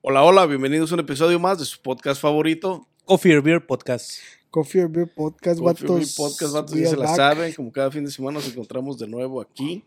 [0.00, 2.86] Hola, hola, bienvenidos a un episodio más de su podcast favorito.
[3.04, 4.12] Coffee or Beer Podcast.
[4.50, 6.08] Coffee or Beer Podcast, Coffee or Beer.
[6.16, 7.16] Podcast, vatos, ya se la back.
[7.16, 7.54] saben.
[7.54, 9.84] Como cada fin de semana nos encontramos de nuevo aquí.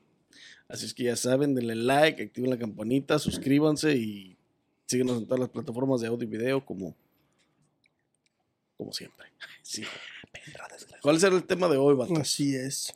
[0.67, 4.35] Así es que ya saben, denle like, activen la campanita, suscríbanse y
[4.87, 6.95] síguenos en todas las plataformas de audio y video como,
[8.77, 9.25] como siempre.
[9.61, 9.83] Sí.
[11.01, 12.19] ¿Cuál será el tema de hoy, vatos?
[12.19, 12.93] Así es.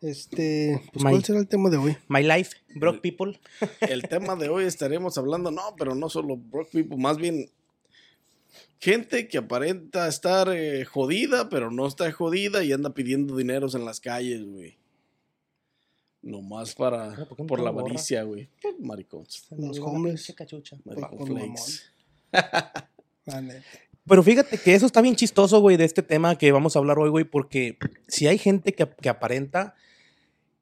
[0.00, 1.96] Este, pues, My- ¿cuál será el tema de hoy?
[2.08, 3.38] My Life, Broke People.
[3.80, 7.50] El tema de hoy estaremos hablando, no, pero no solo broke people, más bien
[8.78, 13.84] gente que aparenta estar eh, jodida, pero no está jodida y anda pidiendo dineros en
[13.84, 14.78] las calles, güey.
[16.22, 18.48] Nomás para, Ah, ¿por qué no por la avaricia, güey.
[18.80, 19.46] Maricons.
[19.56, 20.34] Los hombres.
[21.26, 21.82] Flakes.
[23.26, 23.64] La neta.
[24.06, 26.98] Pero fíjate que eso está bien chistoso, güey, de este tema que vamos a hablar
[26.98, 27.76] hoy, güey, porque
[28.08, 29.74] si hay gente que, que aparenta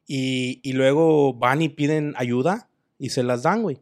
[0.08, 2.68] y, y luego van y piden ayuda
[2.98, 3.78] y se las dan, güey.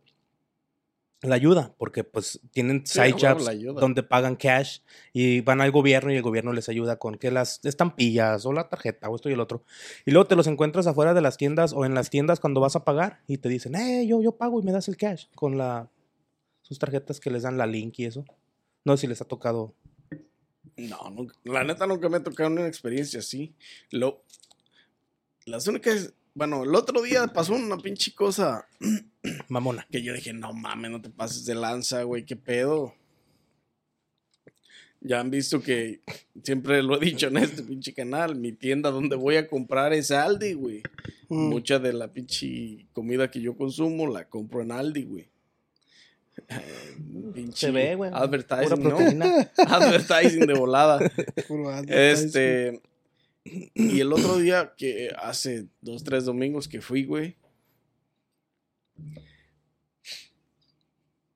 [1.22, 3.80] La ayuda, porque pues tienen side jobs ayuda.
[3.80, 4.80] donde pagan cash
[5.14, 8.68] y van al gobierno y el gobierno les ayuda con que las estampillas o la
[8.68, 9.64] tarjeta o esto y el otro.
[10.04, 12.76] Y luego te los encuentras afuera de las tiendas o en las tiendas cuando vas
[12.76, 15.56] a pagar y te dicen, eh, yo, yo pago y me das el cash con
[15.56, 15.88] la,
[16.60, 18.24] sus tarjetas que les dan la link y eso.
[18.84, 19.73] No sé si les ha tocado.
[20.76, 23.54] No, nunca- la neta nunca me ha tocado una experiencia así.
[23.90, 24.23] Lo,
[25.46, 28.68] las únicas, bueno, el otro día pasó una pinche cosa
[29.48, 29.86] Mamona.
[29.90, 32.94] que yo dije, no mames, no te pases de lanza, güey, qué pedo.
[35.00, 36.00] Ya han visto que
[36.42, 40.10] siempre lo he dicho en este pinche canal, mi tienda donde voy a comprar es
[40.10, 40.82] Aldi, güey.
[41.28, 45.28] Mm, Mucha de la pinche comida que yo consumo la compro en Aldi, güey.
[46.48, 46.96] Eh,
[47.34, 48.10] pinche Se ve, güey.
[48.12, 49.26] Advertising, ¿no?
[49.56, 50.98] Advertising de volada.
[51.88, 52.80] Este.
[53.74, 57.36] Y el otro día, que hace dos, tres domingos que fui, güey.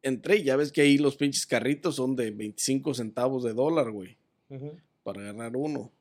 [0.03, 3.91] Entré y ya ves que ahí los pinches carritos son de 25 centavos de dólar,
[3.91, 4.16] güey.
[5.03, 5.92] Para agarrar uno.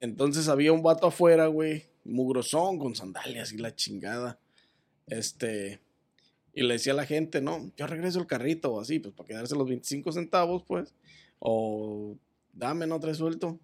[0.00, 1.84] Entonces había un vato afuera, güey.
[2.04, 4.38] Mugrosón, con sandalias y la chingada.
[5.06, 5.80] Este.
[6.54, 9.28] Y le decía a la gente, no, yo regreso el carrito o así, pues para
[9.28, 10.94] quedarse los 25 centavos, pues.
[11.38, 12.16] O
[12.52, 13.60] dame, no traes suelto.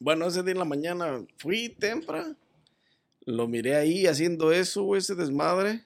[0.00, 2.36] Bueno, ese día en la mañana fui temprano.
[3.24, 5.84] Lo miré ahí haciendo eso, güey, ese desmadre.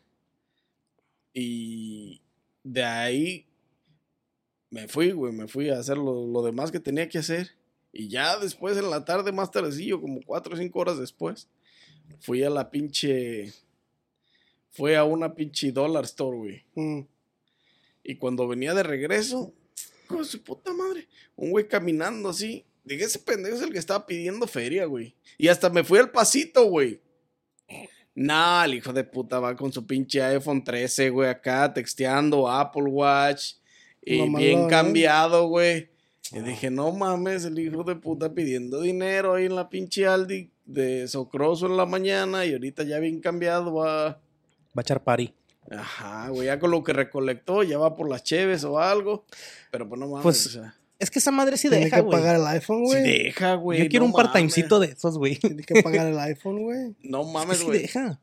[1.34, 2.20] Y
[2.62, 3.46] de ahí
[4.70, 7.50] me fui, güey, me fui a hacer lo, lo demás que tenía que hacer.
[7.92, 11.48] Y ya después, en la tarde, más tardecillo, como cuatro o cinco horas después,
[12.20, 13.52] fui a la pinche.
[14.70, 16.64] Fue a una pinche dollar store, güey.
[16.74, 17.00] Mm,
[18.04, 19.52] Y cuando venía de regreso,
[20.06, 22.64] con su puta madre, un güey caminando así.
[22.84, 25.14] Dije, ese pendejo es el que estaba pidiendo feria, güey.
[25.38, 27.00] Y hasta me fui al pasito, güey.
[28.14, 32.84] Nah, el hijo de puta va con su pinche iPhone 13, güey, acá texteando Apple
[32.84, 33.54] Watch.
[34.02, 34.66] Y bien ¿eh?
[34.68, 35.90] cambiado, güey.
[36.32, 40.50] Y dije, no mames, el hijo de puta pidiendo dinero ahí en la pinche Aldi
[40.64, 42.44] de Socroso en la mañana.
[42.44, 44.04] Y ahorita ya bien cambiado va.
[44.06, 44.20] Va
[44.76, 45.32] a echar party.
[45.70, 49.24] Ajá, güey, ya con lo que recolectó, ya va por las cheves o algo.
[49.70, 52.02] Pero pues no mames, Pues, o sea, Es que esa madre sí Tiene deja, que
[52.02, 52.18] güey.
[52.18, 53.02] pagar el iPhone, sí güey.
[53.24, 53.82] deja, güey.
[53.82, 54.88] Yo quiero no un part-timecito mames.
[54.90, 55.36] de esos, güey.
[55.36, 56.94] Tiene que pagar el iPhone, güey.
[57.02, 57.78] No Es que mames, sí güey.
[57.82, 58.20] deja.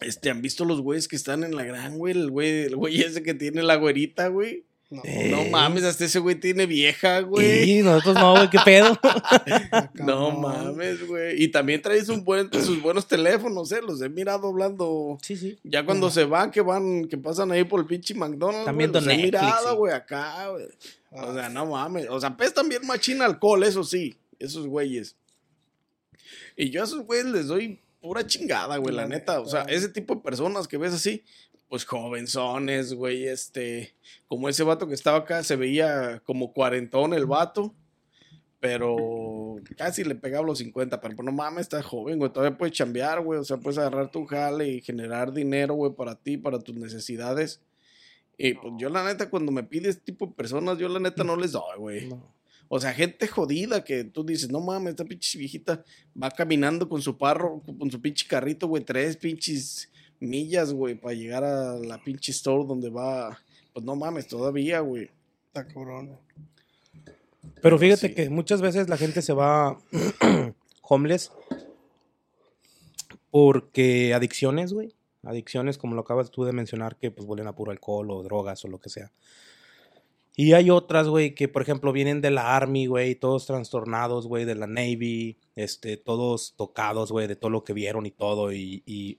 [0.00, 2.14] Este, ¿han visto los güeyes que están en la gran, güey?
[2.14, 4.64] El güey, el güey ese que tiene la güerita, güey.
[4.90, 5.28] No, Eh.
[5.30, 7.78] No mames, hasta ese güey tiene vieja, güey.
[7.78, 8.92] Y nosotros no, güey, qué pedo.
[8.92, 11.40] está No mames, güey.
[11.42, 13.80] Y también trae sus, buen- sus buenos teléfonos, eh.
[13.86, 15.16] Los he mirado hablando.
[15.22, 15.58] Sí, sí.
[15.62, 18.64] Ya cuando se van, que van, que pasan ahí por el pinche McDonald's.
[18.64, 19.76] Güey, viendo los he mirado, sí.
[19.76, 20.64] güey, acá, güey.
[21.12, 22.06] O Ah, sea, no mames.
[22.10, 24.16] O sea, pestan bien machina alcohol, eso sí.
[24.40, 25.14] Esos güeyes.
[26.56, 29.40] Y yo a esos güeyes les doy pura chingada, güey, la neta.
[29.40, 31.22] O sea, ese tipo de personas que ves así,
[31.70, 33.94] pues jovenzones, güey, este.
[34.26, 37.74] Como ese vato que estaba acá, se veía como cuarentón el vato.
[38.58, 41.00] Pero casi le pegaba los 50.
[41.00, 42.30] Pero pues, no mames, está joven, güey.
[42.32, 43.38] Todavía puedes chambear, güey.
[43.38, 47.62] O sea, puedes agarrar tu jale y generar dinero, güey, para ti, para tus necesidades.
[48.36, 51.22] Y pues yo, la neta, cuando me pide este tipo de personas, yo, la neta,
[51.22, 52.08] no les doy, güey.
[52.08, 52.34] No.
[52.68, 55.84] O sea, gente jodida que tú dices, no mames, esta pinche viejita
[56.20, 59.89] va caminando con su parro, con su pinche carrito, güey, tres pinches
[60.20, 63.38] millas, güey, para llegar a la pinche store donde va.
[63.72, 65.10] Pues no mames, todavía, güey.
[65.46, 66.18] Está cabrón.
[67.62, 68.14] Pero fíjate sí.
[68.14, 69.78] que muchas veces la gente se va
[70.82, 71.32] homeless
[73.30, 74.94] porque adicciones, güey.
[75.22, 78.64] Adicciones, como lo acabas tú de mencionar, que pues vuelven a puro alcohol o drogas
[78.64, 79.12] o lo que sea.
[80.36, 84.44] Y hay otras, güey, que por ejemplo vienen de la Army, güey, todos trastornados, güey,
[84.44, 88.52] de la Navy, este, todos tocados, güey, de todo lo que vieron y todo.
[88.52, 89.18] Y, y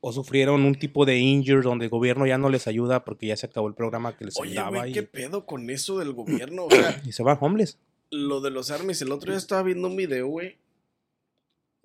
[0.00, 3.36] O sufrieron un tipo de injury donde el gobierno ya no les ayuda porque ya
[3.36, 6.66] se acabó el programa que les Oye, ayudaba y, ¿qué pedo con eso del gobierno?
[6.66, 7.78] O sea, y se van homeless.
[8.10, 10.56] lo de los armies, el otro día estaba viendo un video, güey.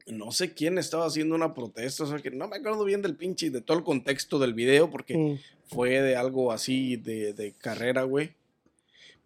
[0.05, 3.15] No sé quién estaba haciendo una protesta, o sea que no me acuerdo bien del
[3.15, 5.39] pinche, de todo el contexto del video, porque Mm.
[5.73, 8.31] fue de algo así de, de carrera, güey.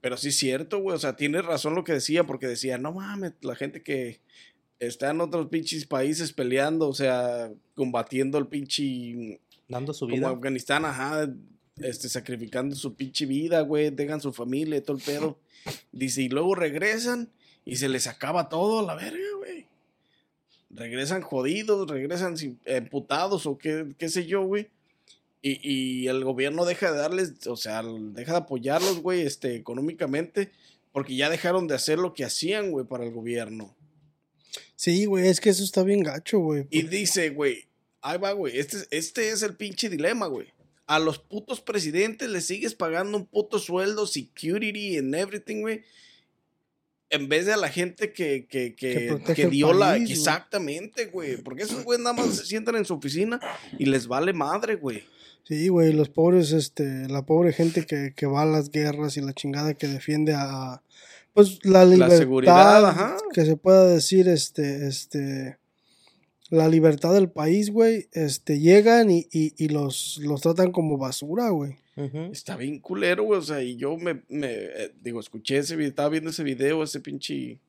[0.01, 2.91] Pero sí es cierto, güey, o sea, tiene razón lo que decía, porque decía, no
[2.93, 4.19] mames, la gente que
[4.79, 10.29] está en otros pinches países peleando, o sea, combatiendo el pinche Dando su como vida.
[10.29, 11.29] Afganistán, ajá,
[11.77, 15.39] este, sacrificando su pinche vida, güey, dejan su familia y todo el pedo.
[15.91, 17.29] Dice, y luego regresan
[17.65, 19.65] y se les acaba todo a la verga, güey.
[20.69, 24.67] Regresan jodidos, regresan sin- emputados o qué, qué sé yo, güey.
[25.41, 30.51] Y, y el gobierno deja de darles, o sea, deja de apoyarlos, güey, este, económicamente,
[30.91, 33.75] porque ya dejaron de hacer lo que hacían, güey, para el gobierno.
[34.77, 36.67] Sí, güey, es que eso está bien gacho, güey.
[36.69, 37.65] Y dice, güey,
[38.01, 40.47] ahí va, güey, este, es- este es el pinche dilema, güey.
[40.85, 45.81] A los putos presidentes les sigues pagando un puto sueldo, security and everything, güey.
[47.09, 49.97] En vez de a la gente que, que, que, Que que la...
[49.97, 50.11] güey.
[50.11, 51.37] Exactamente, güey.
[51.37, 53.39] Porque esos güeyes nada más se sientan en su oficina
[53.79, 55.03] y les vale madre, güey.
[55.43, 59.21] Sí, güey, los pobres, este, la pobre gente que, que va a las guerras y
[59.21, 60.83] la chingada que defiende a,
[61.37, 63.17] pues, la libertad, seguridad, ajá.
[63.31, 65.59] que se pueda decir, este, este,
[66.49, 71.49] la libertad del país, güey, este, llegan y, y, y los, los tratan como basura,
[71.49, 71.75] güey.
[72.31, 73.37] Está bien culero, güey.
[73.37, 76.81] O sea, y yo me, me eh, digo, escuché ese video, estaba viendo ese video,
[76.81, 77.59] ese pinche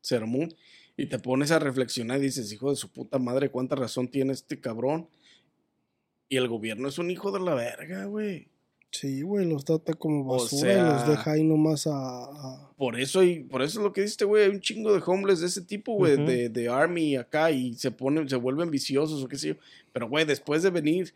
[0.00, 0.54] sermón,
[0.96, 4.32] y te pones a reflexionar y dices, hijo de su puta madre, cuánta razón tiene
[4.32, 5.10] este cabrón.
[6.30, 8.48] Y el gobierno es un hijo de la verga, güey.
[8.92, 12.98] Sí, güey, los trata como O basura y los deja ahí nomás a, a- Por
[12.98, 14.44] eso, y por eso es lo que diste, güey.
[14.44, 17.90] Hay un chingo de homeless de ese tipo, güey, de, de Army acá, y se
[17.92, 19.54] ponen, se vuelven viciosos o qué sé yo.
[19.92, 21.14] Pero, güey, después de venir,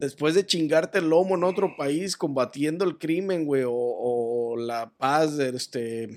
[0.00, 4.90] después de chingarte el lomo en otro país combatiendo el crimen, güey, o, o la
[4.96, 6.08] paz este,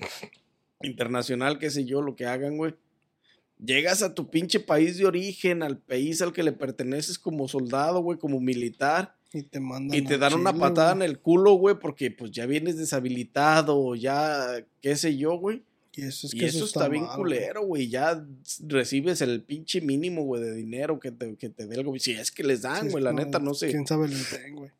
[0.82, 2.74] internacional, qué sé yo, lo que hagan, güey.
[3.62, 8.00] Llegas a tu pinche país de origen, al país al que le perteneces como soldado,
[8.00, 9.14] güey, como militar.
[9.32, 12.30] Y te mandan Y te al dan una patada en el culo, güey, porque pues
[12.30, 15.62] ya vienes deshabilitado, o ya, qué sé yo, güey.
[15.94, 17.88] Y eso, es y que eso, está, bien mal, culero, güey.
[17.88, 18.24] Ya
[18.66, 22.00] recibes el pinche mínimo, güey, de dinero que te, que te dé el gobierno.
[22.00, 23.70] Si es que les dan, Sí, güey, la neta, no sé.
[23.70, 24.70] ¿Quién sabe el den, güey?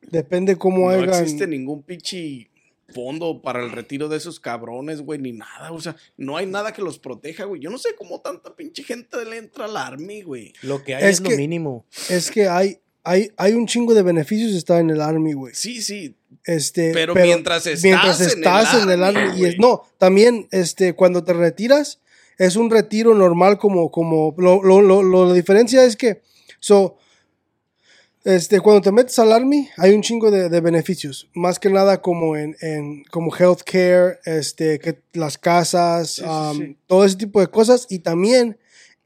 [0.00, 1.08] Depende cómo No hagan.
[1.08, 2.48] existe ningún pinche
[2.94, 5.72] fondo para el retiro de esos cabrones, güey, ni nada.
[5.72, 7.60] O sea, no hay nada que los proteja, güey.
[7.60, 10.52] Yo no sé cómo tanta pinche gente le entra al army, güey.
[10.62, 11.84] Lo que hay Es es, lo mínimo.
[12.08, 12.78] Es que hay,
[13.08, 15.54] hay, hay un chingo de beneficios estar en el Army, güey.
[15.54, 16.14] Sí, sí.
[16.44, 22.00] Este, Pero mientras estás en el Army, y es- no, también este, cuando te retiras,
[22.38, 26.22] es un retiro normal como, como lo, lo, lo, lo- la diferencia es que,
[26.60, 26.96] so,
[28.24, 32.02] este, cuando te metes al Army, hay un chingo de, de beneficios, más que nada
[32.02, 36.76] como en, en como healthcare, este, que las casas, Sí, sí, um, sí.
[36.86, 38.58] todo ese tipo de cosas, y también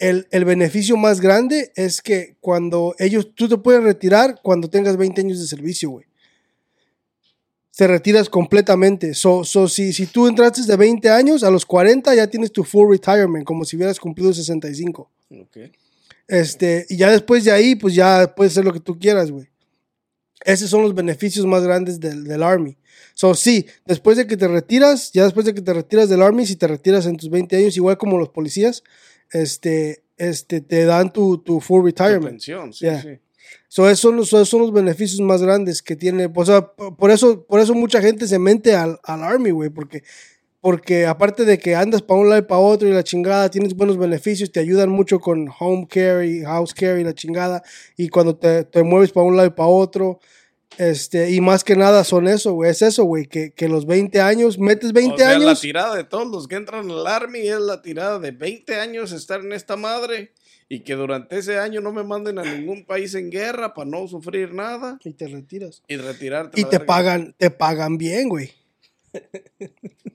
[0.02, 4.96] el, el beneficio más grande es que cuando ellos, tú te puedes retirar cuando tengas
[4.96, 6.06] 20 años de servicio, güey
[7.74, 9.14] te retiras completamente.
[9.14, 12.64] So, so si, si tú entraste de 20 años, a los 40 ya tienes tu
[12.64, 15.10] full retirement, como si hubieras cumplido 65.
[15.40, 15.56] Ok.
[16.28, 19.48] Este, y ya después de ahí, pues ya puedes hacer lo que tú quieras, güey.
[20.44, 22.76] Esos son los beneficios más grandes del, del Army.
[23.14, 26.46] So, sí, después de que te retiras, ya después de que te retiras del Army,
[26.46, 28.82] si te retiras en tus 20 años, igual como los policías,
[29.32, 32.30] este, este, te dan tu, tu full Tu retirement.
[32.32, 33.02] pensión, sí, Yeah.
[33.02, 33.08] sí.
[33.68, 36.30] So, esos, son los, esos son los beneficios más grandes que tiene.
[36.34, 40.02] O sea, por eso, por eso mucha gente se mente al, al Army, güey, porque,
[40.60, 43.74] porque aparte de que andas para un lado y para otro y la chingada, tienes
[43.74, 47.62] buenos beneficios, te ayudan mucho con home care y house care y la chingada,
[47.96, 50.20] y cuando te, te mueves para un lado y para otro,
[50.78, 54.20] este, y más que nada son eso, güey, es eso, güey, que, que los 20
[54.20, 57.40] años, metes 20 o sea, la años, tirada de todos los que entran al Army
[57.40, 60.32] es la tirada de 20 años estar en esta madre
[60.68, 64.08] y que durante ese año no me manden a ningún país en guerra para no
[64.08, 65.82] sufrir nada y te retiras.
[65.86, 66.58] y retirarte.
[66.58, 66.86] Y la te verga.
[66.86, 68.52] pagan, te pagan bien, güey.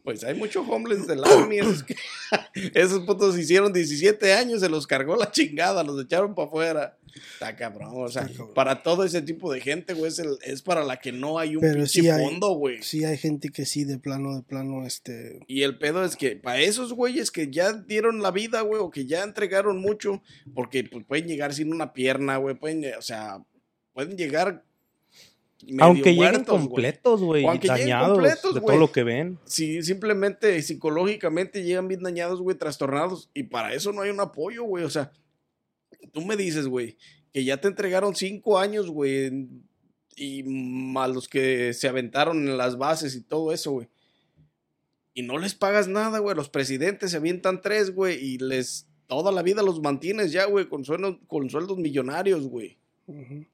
[0.04, 1.60] Pues hay muchos homeless del Army.
[1.60, 1.96] Esos, que-
[2.74, 6.98] esos putos hicieron 17 años, se los cargó la chingada, los echaron para afuera.
[7.34, 8.54] Está cabrón, o sea, cabrón.
[8.54, 11.56] para todo ese tipo de gente, güey, es, el- es para la que no hay
[11.56, 12.82] un Pero pinche sí hay- fondo, güey.
[12.84, 15.39] Sí, hay gente que sí, de plano, de plano, este.
[15.48, 18.89] Y el pedo es que para esos güeyes que ya dieron la vida, güey, o
[18.92, 20.22] que ya entregaron mucho,
[20.54, 23.44] porque pues, pueden llegar sin una pierna, güey, pueden, o sea,
[23.94, 24.63] pueden llegar
[25.79, 29.39] Aunque lleguen muertos, completos, güey, dañados completos, de todo lo que ven.
[29.45, 34.63] Si simplemente psicológicamente llegan bien dañados, güey, trastornados, y para eso no hay un apoyo,
[34.63, 35.11] güey, o sea,
[36.11, 36.97] tú me dices, güey,
[37.33, 39.47] que ya te entregaron cinco años, güey,
[40.15, 43.87] y más los que se aventaron en las bases y todo eso, güey.
[45.13, 46.35] Y no les pagas nada, güey.
[46.35, 50.67] Los presidentes se avientan tres, güey, y les toda la vida los mantienes ya, güey,
[50.69, 52.77] con, sueldos- con sueldos millonarios, güey.
[53.07, 53.45] ujú.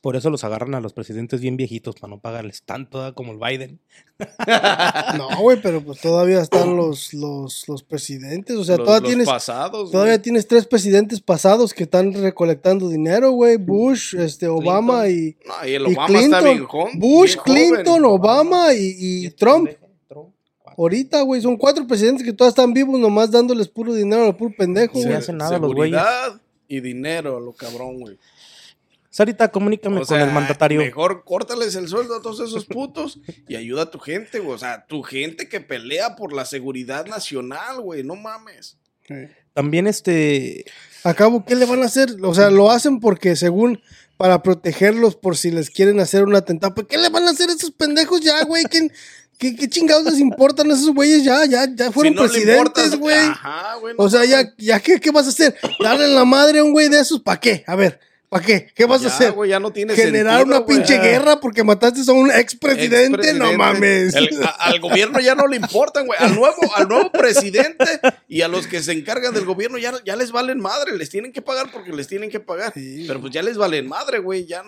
[0.00, 3.38] Por eso los agarran a los presidentes bien viejitos para no pagarles tanto como el
[3.38, 3.80] Biden.
[5.16, 8.56] No, güey, pero pues todavía están los, los, los presidentes.
[8.56, 9.28] O sea, los, todavía los tienes.
[9.28, 13.56] pasados, Todavía tienes tres presidentes pasados que están recolectando dinero, güey.
[13.56, 16.66] Bush, este, Obama y, No, y el y Obama está bien Clinton.
[16.66, 16.98] joven.
[16.98, 17.74] Bush, bien joven.
[17.84, 19.70] Clinton, Obama y, y Trump.
[20.76, 24.54] Ahorita, güey, son cuatro presidentes que todos están vivos, nomás dándoles puro dinero al puro
[24.56, 25.12] pendejo, güey.
[25.12, 25.98] hacen nada los güeyes.
[25.98, 28.16] Seguridad y dinero, lo cabrón, güey.
[29.18, 30.78] Sarita, comunícame O con el mandatario.
[30.78, 34.54] Mejor córtales el sueldo a todos esos putos y ayuda a tu gente, güey.
[34.54, 38.04] O sea, tu gente que pelea por la seguridad nacional, güey.
[38.04, 38.76] No mames.
[39.54, 40.66] También este...
[41.02, 42.10] Acabo, ¿qué le van a hacer?
[42.22, 43.82] O sea, lo hacen porque según
[44.16, 46.76] para protegerlos por si les quieren hacer un atentado.
[46.76, 48.62] ¿Pero qué le van a hacer a esos pendejos ya, güey?
[48.70, 48.92] ¿Quién-
[49.36, 51.44] ¿Qué, qué chingados les importan a esos güeyes ya?
[51.44, 53.16] Ya, ya fueron Si no presidentes, güey.
[53.16, 53.94] Ajá, güey.
[53.98, 55.56] no O sea, ya, ya ¿qué, ¿qué vas a hacer?
[55.82, 57.20] ¿Darle la madre a un güey de esos?
[57.20, 57.64] ¿Para qué?
[57.66, 57.98] A ver,
[58.28, 58.70] ¿para qué?
[58.74, 59.32] ¿Qué vas Ya, a hacer?
[59.32, 63.32] güey, ya no tiene ¿Generar sentido, una pinche guerra porque mataste a un expresidente?
[63.34, 63.56] No Expresidente.
[63.56, 64.14] mames.
[64.14, 66.18] El- a- al gobierno ya no le importan, güey.
[66.20, 67.84] Al nuevo, al nuevo presidente
[68.28, 70.96] y a los que se encargan del gobierno ya, ya les valen madre.
[70.96, 72.72] Les tienen que pagar porque les tienen que pagar.
[72.74, 74.46] Sí, Pero pues ya les valen madre, güey.
[74.46, 74.62] Ya.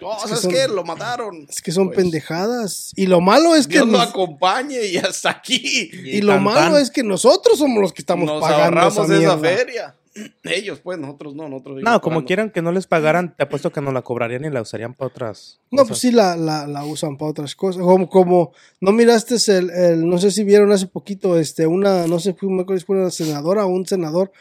[0.00, 0.68] No, que ¿sabes son- qué?
[0.68, 1.46] Lo mataron.
[1.50, 2.92] Es que son Pues, pendejadas.
[2.96, 5.90] Y lo malo es que Dios lo nos- acompañe y hasta aquí.
[5.92, 6.82] y lo tan, malo tan.
[6.82, 9.38] es que nosotros somos los que estamos Nos pagando ahorramos esa esa, mierda.
[9.38, 9.95] feria.
[10.44, 13.80] Ellos, pues, nosotros no, nosotros No, como quieran que no les pagaran, te apuesto que
[13.80, 15.88] no la cobrarían y la usarían para otras No, cosas.
[15.88, 17.82] pues sí la, la, la usan para otras cosas.
[17.82, 22.18] Como, como no miraste el, el- no sé si vieron hace poquito, este, una, no
[22.18, 24.32] sé, fue me acuerdo si fue una senadora o un senador,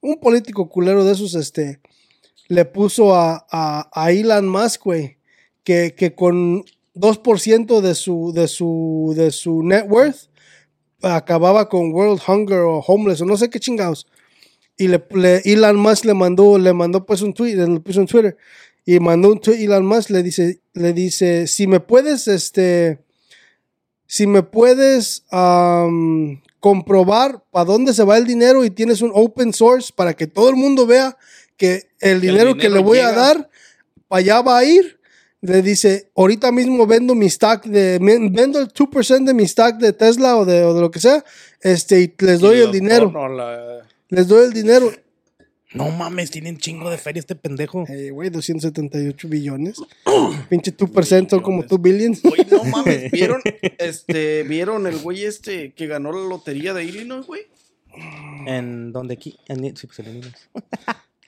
[0.00, 1.80] un político culero de esos, este,
[2.48, 5.16] le puso a, a, a Elon Musk, güey,
[5.64, 6.62] que, que con
[6.94, 10.28] 2% de su, de su, de su net worth
[11.02, 14.06] acababa con World Hunger o Homeless o no sé qué chingados.
[14.76, 18.06] Y le, le- Elon Musk le mandó, le mandó pues un tweet, le puso en
[18.06, 18.36] Twitter
[18.84, 22.98] y mandó un tweet Elon Musk le dice, le dice, si me puedes, este,
[24.06, 29.52] si me puedes am, comprobar para dónde se va el dinero y tienes un open
[29.52, 31.16] source para que todo el mundo vea
[31.56, 33.48] que el el dinero, que le voy a dar,
[34.08, 34.98] para allá va a ir.
[35.40, 39.92] Le dice, ahorita mismo vendo mi stock de, vendo el 2% de mi stock de
[39.92, 41.22] Tesla o de, o de lo que sea,
[41.60, 43.10] este, y les doy el dinero,
[44.14, 44.90] les doy el dinero.
[45.72, 47.84] No mames, tienen chingo de feria este pendejo.
[47.88, 49.76] Eh, güey, 278 billones.
[50.48, 52.22] Pinche 2% son como 2 billions.
[52.22, 53.42] Güey, no mames, ¿vieron,
[53.78, 57.42] este, ¿vieron el güey este que ganó la lotería de Illinois, güey?
[58.46, 59.36] ¿En dónde aquí?
[59.48, 60.48] En, sí, pues en Illinois.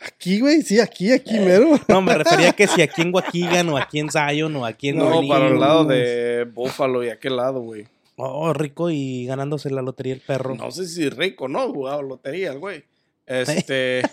[0.01, 1.81] Aquí, güey, sí, aquí, aquí mero.
[1.89, 4.99] No, me refería que si aquí en Waukegan o aquí en Zion o aquí en
[4.99, 5.29] No, Orleans.
[5.29, 7.89] para el lado de Buffalo y aquel lado, güey.
[8.17, 10.55] Oh, rico y ganándose la lotería el perro.
[10.55, 11.71] No sé si rico, ¿no?
[11.73, 12.85] Jugaba lotería el güey.
[13.27, 14.03] Este.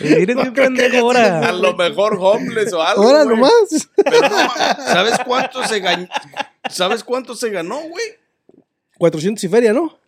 [0.00, 1.48] Bien pendejo ahora.
[1.48, 3.02] A lo mejor homeless o algo.
[3.02, 3.88] Ahora nomás.
[3.96, 4.50] Pero no,
[4.86, 6.08] ¿sabes cuánto se ganó?
[6.68, 8.04] ¿Sabes cuánto se ganó, güey?
[8.98, 9.98] 400 y feria, ¿no?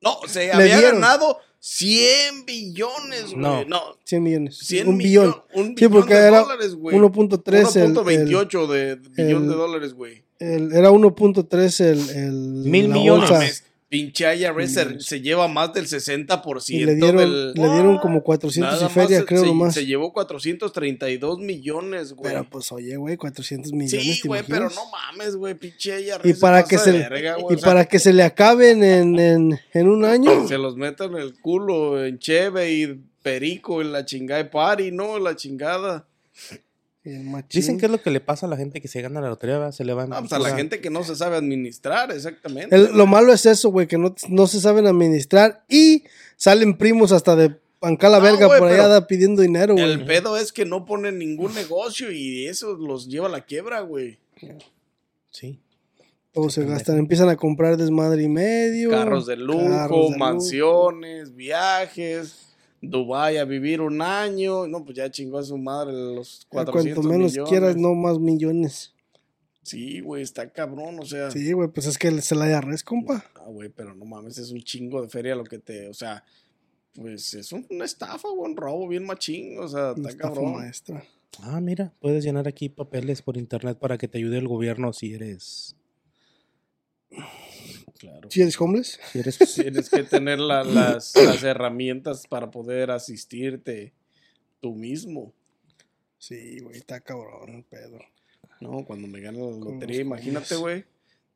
[0.00, 1.00] No, se Le había dieron.
[1.00, 3.36] ganado 100 billones, güey.
[3.36, 3.64] No.
[3.64, 3.80] No.
[4.02, 4.58] 100 millones.
[4.58, 5.26] 100 un billón.
[5.28, 6.96] millón- un Sí, billón porque de era dólares, güey.
[6.96, 10.24] 1.3 el, el, 1.28 de billón el- de dólares, güey.
[10.40, 12.32] el- Era 1.3 el, el.
[12.68, 13.30] Mil millones.
[13.30, 13.48] bolsa.
[13.92, 17.52] Pinche IRS se, se lleva más del 60% Y le dieron, del...
[17.52, 19.74] le dieron como 400 Nada y feria, más creo se, nomás.
[19.74, 22.32] Se llevó 432 millones, güey.
[22.32, 23.90] Pero pues, oye, güey, 400 millones.
[23.90, 26.24] sí, ¿te güey, pero no mames, güey, pinche IRS.
[26.24, 30.06] Y para que se, verga, y para que se le acaben en, en, en un
[30.06, 30.30] año.
[30.48, 34.90] se los metan en el culo en cheve y perico en la chingada de party,
[34.90, 35.18] ¿no?
[35.18, 36.06] La chingada.
[37.50, 39.58] Dicen que es lo que le pasa a la gente que se gana la lotería,
[39.58, 39.72] ¿verdad?
[39.72, 42.74] se le van No, pues a la gente que no se sabe administrar, exactamente.
[42.76, 46.04] El- lo malo es eso, güey, que no, no se saben administrar y
[46.36, 49.84] salen primos hasta de pancar la No, verga güey, por allá pidiendo dinero, güey.
[49.90, 53.80] El pedo es que no ponen ningún negocio y eso los lleva a la quiebra,
[53.80, 54.18] güey.
[55.30, 55.58] Sí.
[56.32, 58.90] Todos se gastan, empiezan a comprar desmadre y medio.
[58.90, 60.18] Carros de lujo, carros de lujo.
[60.18, 62.51] mansiones, viajes.
[62.82, 64.66] Dubai a vivir un año.
[64.66, 67.48] No, pues ya chingó a su madre los 400 Cuanto menos millones.
[67.50, 68.92] quieras, no más millones.
[69.62, 71.30] Sí, güey, está cabrón, o sea.
[71.30, 73.24] Sí, güey, pues es que se la res, compa.
[73.36, 76.24] Ah, güey, pero no mames, es un chingo de feria lo que te, o sea,
[76.96, 80.34] pues es un- una estafa, güey, un robo bien machín, o sea, Una está estafa
[80.34, 80.52] cabrón.
[80.56, 81.04] maestra.
[81.40, 85.14] Ah, mira, puedes llenar aquí papeles por internet para que te ayude el gobierno si
[85.14, 85.76] eres.
[88.02, 88.28] Claro.
[88.28, 88.98] ¿Si eres homeless?
[89.12, 93.92] Si eres Tienes que tener la- las, las herramientas para poder asistirte
[94.60, 95.32] tú mismo.
[96.18, 98.00] Sí, güey, está cabrón el pedo.
[98.60, 100.84] No, cuando me gane la lotería, imagínate, güey.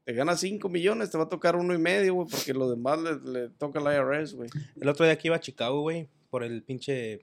[0.05, 2.99] Te ganas 5 millones, te va a tocar uno y medio, güey, porque lo demás
[3.01, 4.51] le, le toca al IRS, güey.
[4.81, 7.21] El otro día que iba a Chicago, güey, por el pinche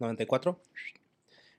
[0.00, 0.60] 94.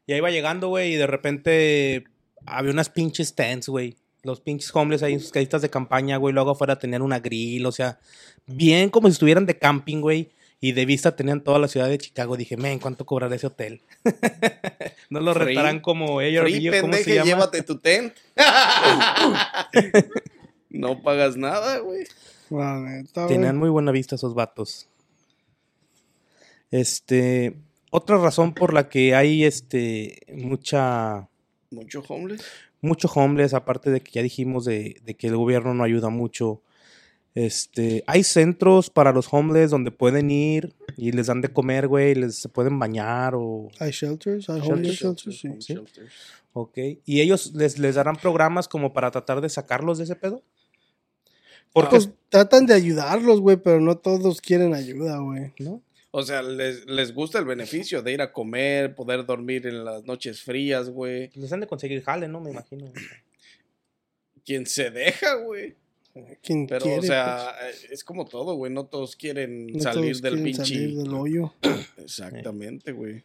[0.07, 2.03] Y ahí iba llegando, güey, y de repente
[2.45, 3.95] había unas pinches tents, güey.
[4.23, 6.33] Los pinches homeless ahí en sus casitas de campaña, güey.
[6.33, 7.99] Luego afuera tenían una grill, o sea,
[8.45, 10.29] bien como si estuvieran de camping, güey.
[10.63, 12.37] Y de vista tenían toda la ciudad de Chicago.
[12.37, 13.81] Dije, men, ¿cuánto cobrará ese hotel?
[15.09, 15.45] no lo Free.
[15.45, 17.25] rentarán como Free, Airbnb, ¿cómo se pendeje, llama?
[17.25, 18.13] llévate tu tent.
[20.69, 22.05] no pagas nada, güey.
[23.27, 24.87] Tenían muy buena vista esos vatos.
[26.69, 27.57] Este,
[27.91, 31.27] otra razón por la que hay este mucha
[31.69, 32.43] Mucho homeless.
[32.81, 36.61] Mucho homeless, aparte de que ya dijimos de, de que el gobierno no ayuda mucho.
[37.33, 42.13] Este, hay centros para los homeless donde pueden ir y les dan de comer, güey,
[42.13, 45.50] les se pueden bañar o Hay shelters, hay homeless shelters, sí.
[45.59, 45.75] sí.
[46.51, 50.43] ok, y ellos les, les darán programas como para tratar de sacarlos de ese pedo.
[51.71, 55.53] Porque Pues tratan de ayudarlos, güey, pero no todos quieren ayuda, güey.
[55.59, 55.81] ¿no?
[56.13, 60.03] O sea, les, les gusta el beneficio de ir a comer, poder dormir en las
[60.03, 61.30] noches frías, güey.
[61.36, 62.41] les han de conseguir jale, ¿no?
[62.41, 62.91] Me imagino.
[64.44, 65.75] Quien se deja, güey.
[66.44, 68.72] Quien Pero, quiere, o sea, eh, es como todo, güey.
[68.74, 70.74] No todos quieren pues, no salir todos del quieren pinche.
[70.75, 71.53] salir del hoyo.
[71.98, 73.24] Exactamente, güey.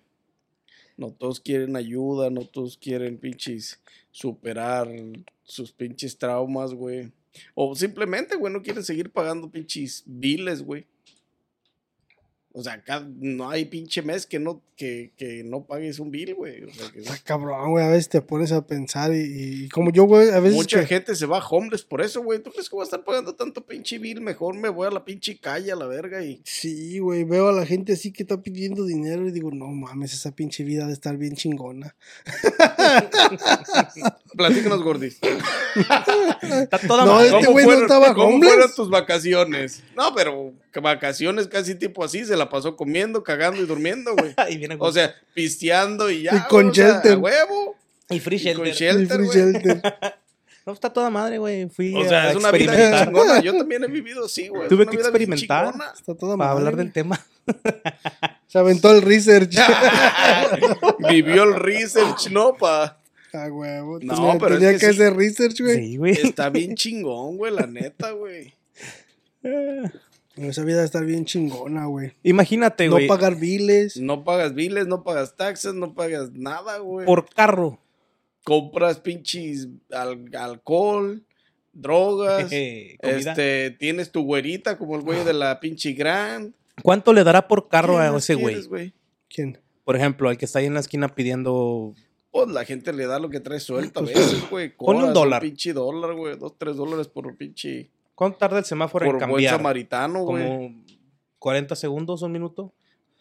[0.97, 3.81] No todos quieren ayuda, no todos quieren pinches
[4.13, 4.89] superar
[5.43, 7.11] sus pinches traumas, güey.
[7.55, 10.87] O simplemente, güey, no quieren seguir pagando pinches biles, güey.
[12.59, 16.35] O sea, acá no hay pinche mes que no, que, que no pagues un bill,
[16.35, 16.65] güey.
[16.65, 17.85] O sea, que Está cabrón, güey.
[17.85, 20.57] A veces te pones a pensar y, y como yo, güey, a veces.
[20.57, 22.43] mucha que- gente se va homeless por eso, güey.
[22.43, 24.23] ¿Tú crees que voy a estar pagando tanto pinche bill?
[24.23, 26.41] Mejor me voy a la pinche calle a la verga y...
[26.45, 30.15] Sí, güey, veo a la gente así que está pidiendo dinero y digo, no mames,
[30.15, 31.95] esa pinche vida de estar bien chingona.
[34.37, 35.19] Platícanos, gordis.
[36.43, 38.55] Está toda No, este ¿Cómo güey no fueron- estaba ¿Cómo homeless?
[38.55, 39.83] fueron tus vacaciones?
[39.97, 44.35] No, pero vacaciones casi tipo así, se la pasó comiendo, cagando y durmiendo, güey.
[44.51, 46.37] Y viene O sea, pisteando y ya.
[46.37, 47.13] Y con güey, o sea, shelter.
[47.13, 47.77] a huevo.
[48.11, 48.75] y free y con shelter.
[48.75, 49.39] shelter, El güey.
[49.39, 49.83] free shelter.
[50.67, 51.69] No, está toda madre, güey.
[51.69, 53.41] Fui O sea, a es una vida chingona.
[53.41, 54.69] Yo también he vivido así, güey.
[54.69, 55.73] Tuve que experimentar.
[55.97, 57.25] Está toda para madre, hablar del tema.
[58.49, 59.57] Se aventó el research.
[61.09, 62.99] Vivió el research, ¿no, pa?
[63.33, 64.01] Ah, huevo.
[64.03, 65.01] No, tenía, pero es tenía que que, sí.
[65.03, 65.77] hacer research, güey.
[65.77, 66.13] Sí, güey.
[66.15, 68.53] Está bien chingón, güey, la neta, güey.
[70.37, 72.13] Esa vida estar bien chingona, güey.
[72.23, 73.07] Imagínate, No güey.
[73.09, 73.97] pagar biles.
[73.97, 77.07] No pagas biles, no pagas taxes, no pagas nada, güey.
[77.07, 77.79] por carro.
[78.45, 81.25] Compras pinches al- alcohol,
[81.73, 82.51] drogas.
[83.01, 86.53] Este, tienes tu güerita como el güey de la pinche Grand.
[86.83, 88.93] ¿Cuánto le dará por carro ¿Qué a ese güey?
[89.29, 89.59] ¿Quién?
[89.85, 91.95] Por ejemplo, al que está ahí en la esquina pidiendo.
[92.31, 94.77] Pues la gente le da lo que trae suelto a veces, güey.
[94.77, 95.41] Ponle un dólar.
[95.41, 96.37] pinche dólar, güey.
[96.37, 97.91] Dos, tres dólares por pinche.
[98.17, 99.57] ¿Cuánto tarda el semáforo Por en buen cambiar?
[99.57, 100.45] samaritano, güey.
[100.45, 100.85] Como
[101.39, 102.73] 40 segundos, un minuto.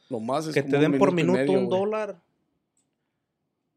[0.09, 2.19] Lo más es Que te den por minuto medio, un dólar.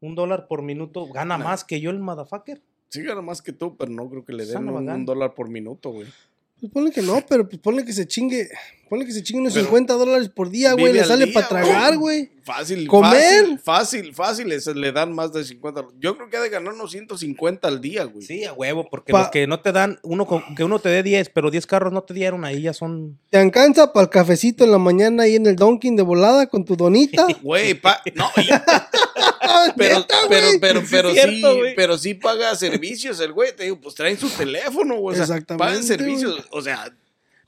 [0.01, 1.05] Un dólar por minuto.
[1.07, 1.43] Gana Nah.
[1.43, 2.61] más que yo el motherfucker.
[2.89, 5.49] Sí, gana más que tú, pero no creo que le den un, un dólar por
[5.49, 6.07] minuto, güey.
[6.59, 8.49] Pues ponle que no, pero pues ponle que se chingue.
[8.89, 10.91] Ponle que se chingue unos Pero 50 dólares por día, güey.
[10.93, 12.23] Le al sale para tragar, güey.
[12.25, 12.39] güey.
[12.43, 13.59] Fácil, ¿Comer?
[13.63, 15.85] fácil, fácil, fácil, le dan más de 50.
[15.99, 18.25] Yo creo que ha de ganar unos 150 al día, güey.
[18.25, 20.89] Sí, a huevo, porque Pa- los que no te dan, uno con- que uno te
[20.89, 23.19] dé 10, pero 10 carros no te dieron, ahí ya son.
[23.29, 26.65] Te alcanza para el cafecito en la mañana ahí en el Donkin de volada con
[26.65, 27.27] tu donita.
[27.43, 28.49] Güey, pa- no, y-
[29.77, 33.79] pero, pero, pero, Sí, pero sí, cierto, pero sí paga servicios el güey, te digo,
[33.79, 35.13] pues traen su teléfono, güey.
[35.13, 36.91] O sea, Exactamente, pagan servicios, o sea,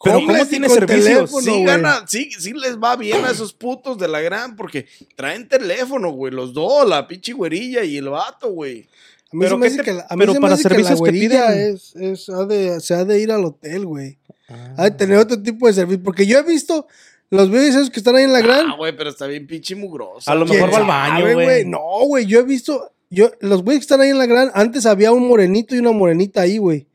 [0.04, 1.06] Pero ¿cómo tiene servicios?
[1.32, 4.86] teléfono, sí gana, sí, sí les va bien a esos putos de la gran, porque
[5.16, 8.88] traen teléfono, güey, los dos, la pinche güerilla y el vato, güey.
[9.34, 10.42] A mí Pero se me ¿qué hace te- que la, a mí pero se me
[10.42, 11.74] para hace que la servicios que güerilla piden?
[11.76, 14.18] es, es- ha de, se ha de ir al hotel, güey.
[14.50, 14.74] Ah.
[14.78, 16.04] Ha de tener otro tipo de servicio.
[16.04, 16.86] Porque yo he visto
[17.30, 18.70] los videos esos que están ahí en la gran.
[18.72, 20.30] Ah, güey, pero está bien pinche mugroso.
[20.30, 21.64] A lo ¿Quién mejor va al baño, güey.
[21.66, 24.86] No, güey, yo he visto yo, los güeyes que están ahí en la gran, antes
[24.86, 26.88] había un morenito y una morenita ahí, güey.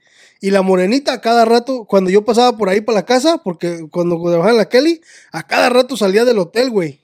[0.47, 3.89] Y la morenita a cada rato, cuando yo pasaba por ahí para la casa, porque
[3.91, 5.01] cuando trabajaba en la Kelly,
[5.33, 7.01] a cada rato salía del hotel, güey.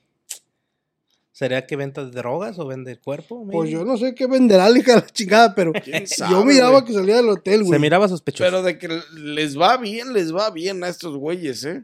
[1.33, 3.45] ¿Sería que venta de drogas o vende el cuerpo?
[3.51, 6.93] Pues yo no sé qué venderá la hija la chingada, pero ¿Quién yo miraba que
[6.93, 7.81] salía del hotel, Se güey.
[7.81, 8.45] miraba sospechoso.
[8.45, 11.83] Pero de que les va bien, les va bien a estos güeyes, ¿eh?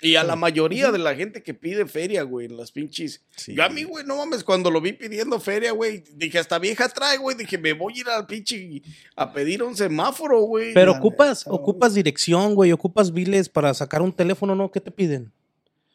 [0.00, 3.24] Y a la mayoría de la gente que pide feria, güey, las pinches.
[3.34, 3.54] Sí.
[3.56, 6.88] Yo a mí, güey, no mames, cuando lo vi pidiendo feria, güey, dije, hasta vieja
[6.88, 8.80] trae, güey, dije, me voy a ir al pinche
[9.16, 10.72] a pedir un semáforo, güey.
[10.72, 14.70] Pero La ocupas, neta, ocupas dirección, güey, ocupas biles para sacar un teléfono, ¿no?
[14.70, 15.32] ¿Qué te piden?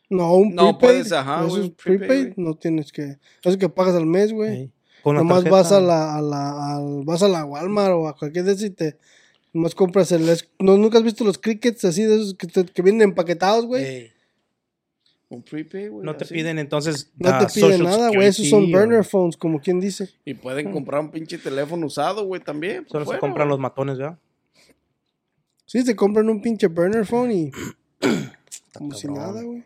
[0.10, 0.80] No, un No, prepaid.
[0.80, 3.18] puedes, ajá, eso güey, es prepaid, no tienes que.
[3.42, 4.70] Eso que pagas al mes, güey.
[5.06, 5.56] La Nomás tarjeta.
[5.56, 8.66] vas a la, a la, al- vas a la Walmart o a cualquier de esos
[8.66, 8.98] y te.
[9.54, 10.26] Nomás compras el.
[10.60, 13.84] ¿no, ¿Nunca has visto los crickets así de esos que, te- que vienen empaquetados, güey?
[13.86, 14.12] Ey,
[15.30, 16.04] Un prepaid, güey.
[16.06, 16.34] no te así.
[16.34, 17.12] piden entonces.
[17.18, 18.28] no te piden nada, güey.
[18.28, 20.10] Esos son o- burner phones, como quien dice.
[20.26, 22.88] Y pueden comprar un pinche teléfono usado, güey, también.
[22.90, 24.18] Solo se compran los matones, ¿verdad?
[25.66, 27.52] Sí, se compran un pinche burner phone y.
[28.74, 29.64] como si nada, güey.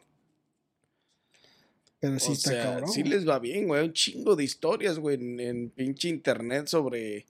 [2.00, 2.90] Pero sí o está sea, cabrón.
[2.92, 3.84] sí les va bien, güey.
[3.86, 7.26] Un chingo de historias, güey, en, en pinche internet sobre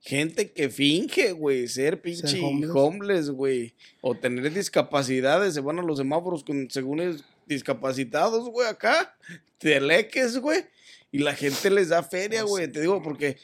[0.00, 2.70] gente que finge, güey, ser pinche homeless.
[2.74, 3.74] homeless, güey.
[4.00, 5.54] O tener discapacidades.
[5.54, 9.14] Se van a los semáforos con, según es, discapacitados, güey, acá.
[9.58, 10.64] Teleques, güey.
[11.12, 12.70] Y la gente les da feria, güey.
[12.70, 13.36] Te digo, porque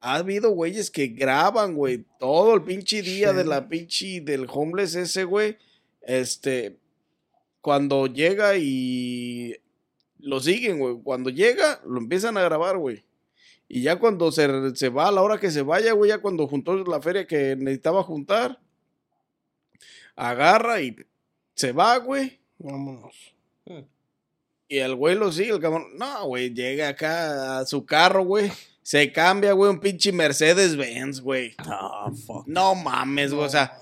[0.00, 4.94] ha habido güeyes que graban, güey, todo el pinche día de la pinche del homeless
[4.94, 5.56] ese, güey.
[6.02, 6.76] Este,
[7.60, 9.56] cuando llega y
[10.18, 10.96] lo siguen, güey.
[11.02, 13.05] Cuando llega, lo empiezan a grabar, güey.
[13.68, 16.46] Y ya cuando se, se va, a la hora que se vaya, güey, ya cuando
[16.46, 18.60] juntó la feria que necesitaba juntar,
[20.14, 20.96] agarra y
[21.54, 22.38] se va, güey.
[22.58, 23.34] Vámonos.
[24.68, 25.96] Y el güey lo sigue, el cabrón.
[25.96, 28.50] No, güey, llega acá a su carro, güey.
[28.86, 31.56] Se cambia, güey, un pinche Mercedes Benz, güey.
[32.24, 32.46] Fuck.
[32.46, 33.44] No mames, güey.
[33.44, 33.76] O sea,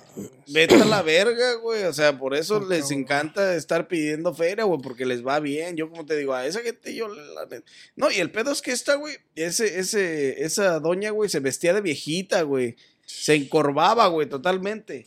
[0.49, 1.85] vete a la verga, güey.
[1.85, 5.77] O sea, por eso les encanta estar pidiendo feria, güey, porque les va bien.
[5.77, 7.47] Yo, como te digo, a esa gente yo la
[7.97, 11.75] No, y el pedo es que esta, güey, ese, ese, esa doña, güey, se vestía
[11.75, 12.77] de viejita, güey.
[13.05, 15.07] Se encorvaba, güey, totalmente.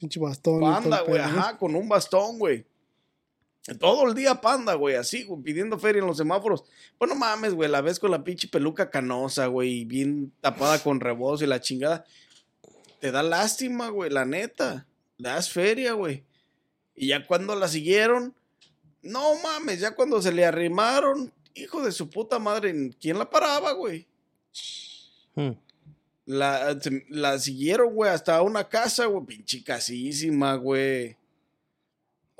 [0.00, 0.60] Pinche bastón.
[0.60, 2.64] Panda, güey, ajá, con un bastón, güey.
[3.78, 6.64] Todo el día panda, güey, así, güey, pidiendo feria en los semáforos.
[6.98, 10.98] Pues no mames, güey, la ves con la pinche peluca canosa, güey, bien tapada con
[10.98, 12.04] rebozo y la chingada.
[12.98, 14.86] Te da lástima, güey, la neta.
[15.16, 16.24] Das feria, güey.
[16.96, 18.34] Y ya cuando la siguieron,
[19.02, 23.72] no mames, ya cuando se le arrimaron, hijo de su puta madre, ¿quién la paraba,
[23.72, 24.08] güey?
[25.36, 25.52] Hmm.
[26.26, 26.76] La,
[27.08, 31.16] la siguieron, güey, hasta una casa, güey, pinche casísima, güey.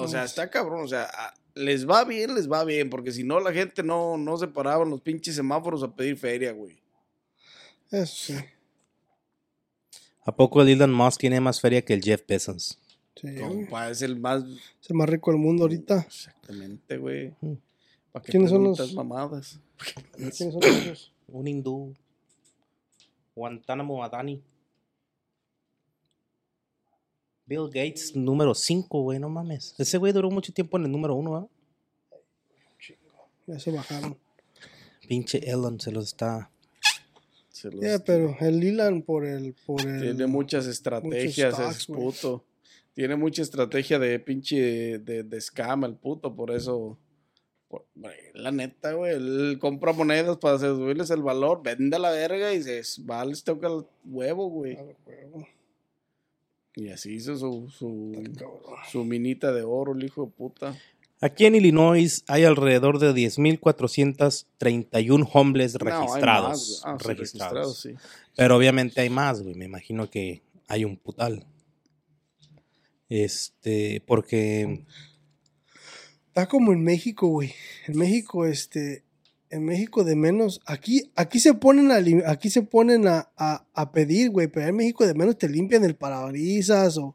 [0.05, 3.25] O sea, está cabrón, o sea, a- les va bien, les va bien, porque si
[3.25, 6.79] no la gente no, no se paraba en los pinches semáforos a pedir feria, güey.
[7.91, 8.35] Eso sí.
[10.25, 12.79] ¿A poco el Elon Musk tiene más feria que el Jeff Bezos?
[13.17, 13.35] Sí.
[13.37, 14.43] Compa, es el más...
[14.45, 15.99] Es el más rico del mundo ahorita.
[16.07, 17.35] Exactamente, güey.
[17.41, 17.55] Mm.
[18.12, 19.59] ¿Para qué ¿Quiénes son los- mamadas?
[20.17, 21.12] ¿Quiénes son esos?
[21.29, 21.95] Un hindú.
[23.35, 24.43] Guantánamo Adani.
[27.46, 29.74] Bill Gates, número 5, güey, no mames.
[29.78, 31.48] Ese güey duró mucho tiempo en el número 1, ¿verdad?
[33.46, 34.16] Ya se bajaron.
[35.09, 36.50] Pinche Elon se los está.
[37.50, 39.55] Se los- Ya, pero el Lilan por el.
[39.66, 42.44] Por el Tiene muchas estrategias, stocks, es puto.
[42.94, 46.98] Tiene mucha estrategia de pinche de, de scam, el puto, por eso.
[48.35, 52.62] la neta, güey, él compra monedas para subirles el valor, vende a la verga y
[52.62, 54.76] se va, les toca el huevo, güey.
[54.76, 55.46] Ah, huevo,
[56.74, 60.74] Y así hizo su, su, minita de oro, el hijo de puta.
[61.20, 66.50] Aquí en Illinois hay alrededor de 10.431 homeless No, hay registrados.
[66.50, 66.82] más.
[66.85, 67.80] Ah, sí, registrados.
[67.80, 67.94] sí.
[68.35, 69.54] Pero obviamente hay más, güey.
[69.54, 71.46] Me imagino que hay un putal.
[73.08, 74.85] Este, porque
[76.35, 77.52] Está como en México, güey.
[77.87, 79.04] En México, este.
[79.53, 80.61] En México de menos.
[80.67, 84.49] Aquí, aquí se ponen a, aquí se ponen a, a- a pedir, güey.
[84.49, 87.15] Pero en México de menos te limpian el parabrisas o,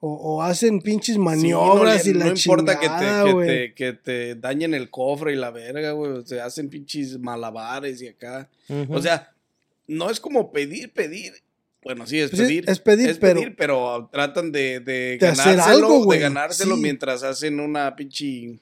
[0.00, 3.44] o, o hacen pinches maniobras Sí, y no, la no importa que chingada, te, que,
[3.46, 6.24] te, que te dañen el cofre y la verga, güey.
[6.24, 8.48] Se hacen pinches malabares y acá.
[8.88, 9.32] O sea,
[9.88, 11.32] no es como pedir, pedir.
[11.84, 12.64] Bueno, sí, es Pues pedir.
[12.70, 16.80] es pedir, pero- pero tratan de, de, De hacer ganárselo, algo, de ganárselo Sí.
[16.82, 18.60] mientras hacen una pinche,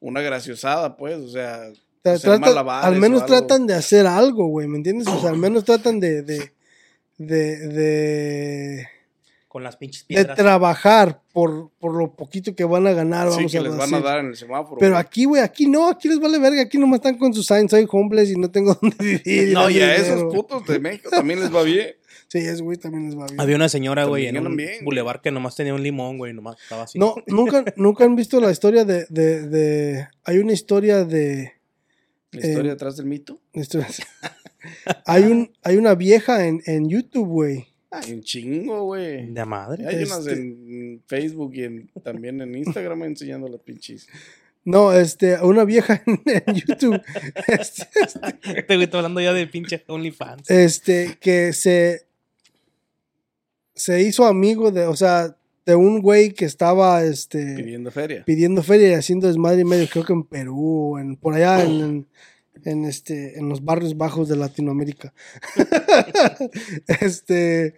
[0.00, 1.70] una graciosada, pues, o sea,
[2.04, 5.08] tratan- al menos tratan de hacer algo, güey, ¿me entiendes?
[5.08, 6.52] O sea, al menos tratan de, de,
[7.18, 8.86] de, de,
[9.48, 10.36] Con las pinches de piedras.
[10.36, 13.94] trabajar por, por lo poquito que van a ganar, Sí, vamos que a les van
[13.94, 14.76] a dar en el semáforo.
[14.78, 15.00] Pero güey.
[15.00, 17.86] aquí, güey, aquí no, aquí les vale verga, aquí nomás están con su sign, soy
[17.90, 19.52] homeless y no tengo dónde vivir.
[19.54, 21.88] No, y a esos putos de México también les va bien.
[22.26, 23.40] Sí, es güey, también les va bien.
[23.40, 26.56] Había una señora, güey, en un bien, bulevar que nomás tenía un limón, güey, nomás
[26.60, 26.98] estaba así.
[26.98, 31.52] No, nunca, nunca han visto la historia de, de, de- hay una historia de,
[32.34, 33.40] La Eh, historia detrás del mito.
[35.06, 37.66] hay un, hay una vieja en, en YouTube, güey.
[37.90, 39.26] Hay un chingo, güey.
[39.30, 39.86] De madre.
[39.86, 44.08] Hay unas Este- en Facebook y en- también en Instagram enseñando las pinches.
[44.64, 47.00] No, este, una vieja en, en YouTube,
[47.46, 47.86] este,
[48.56, 50.50] Este güey está hablando ya de pinche OnlyFans.
[50.50, 52.06] este, que se,
[53.74, 55.36] se hizo amigo de, o sea,
[55.66, 58.24] de un güey que estaba, este, Pidiendo feria.
[58.24, 61.80] pidiendo feria y haciendo desmadre y medio, creo que en Perú, en, por allá en,
[61.80, 62.08] en,
[62.64, 65.14] en, este, en los barrios bajos de Latinoamérica.
[67.00, 67.74] este,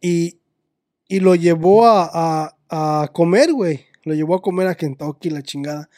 [0.00, 0.38] y,
[1.08, 2.10] y lo llevó a,
[2.68, 3.86] a, a comer, güey.
[4.04, 5.88] Lo llevó a comer a Kentucky, la chingada.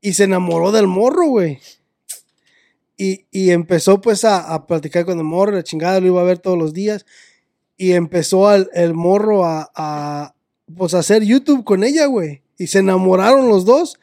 [0.00, 1.58] Y se enamoró del morro, güey.
[2.96, 6.24] Y, y empezó pues a, a platicar con el morro, la chingada, lo iba a
[6.24, 7.06] ver todos los días.
[7.78, 10.34] Y empezó al, el morro a, a,
[10.76, 12.42] pues a hacer YouTube con ella, güey.
[12.58, 13.98] Y se enamoraron los dos.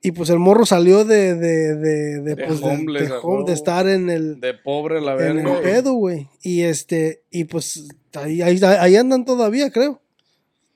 [0.00, 3.18] Y pues el morro salió de, de, de, de, De pues, de- homeless, de a
[3.20, 3.52] home- de huevo.
[3.52, 5.56] estar en el, De pobre la en verga.
[5.58, 6.28] el pedo, güey.
[6.42, 10.00] Y este, y pues ahí, ahí, ahí andan todavía, creo.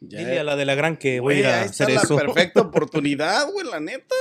[0.01, 1.85] Ya, Dile a la de la gran que voy a ir Güey, a ahí está
[1.85, 2.17] hacer la eso.
[2.17, 4.15] perfecta oportunidad, güey, la neta.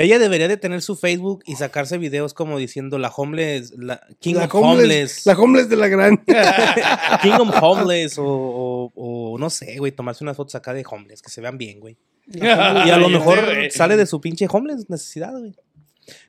[0.00, 4.36] Ella debería de tener su Facebook y sacarse videos como diciendo la homeless, la King
[4.36, 6.16] la of Homeless, La homeless de la gran.
[7.22, 11.20] King of Homeless o, o- o no sé, güey, tomarse unas fotos acá de homeless
[11.20, 11.96] que se vean bien, güey.
[12.32, 13.40] Y a lo mejor
[13.72, 15.54] sale de su pinche homeless necesidad, güey.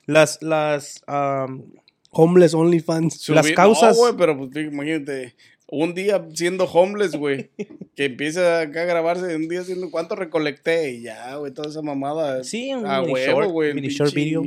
[0.06, 1.64] Las, las, am,
[2.10, 3.28] homeless OnlyFans.
[3.30, 5.36] las causas- No, güey, pero pues imagínate.
[5.72, 7.50] Un día siendo homeless, güey.
[7.94, 11.80] que empieza acá a grabarse un día haciendo cuánto recolecté y ya, güey, toda esa
[11.80, 12.42] mamada.
[12.42, 13.74] Sí, un mini huevo, short, güey.
[13.74, 14.44] mini short video.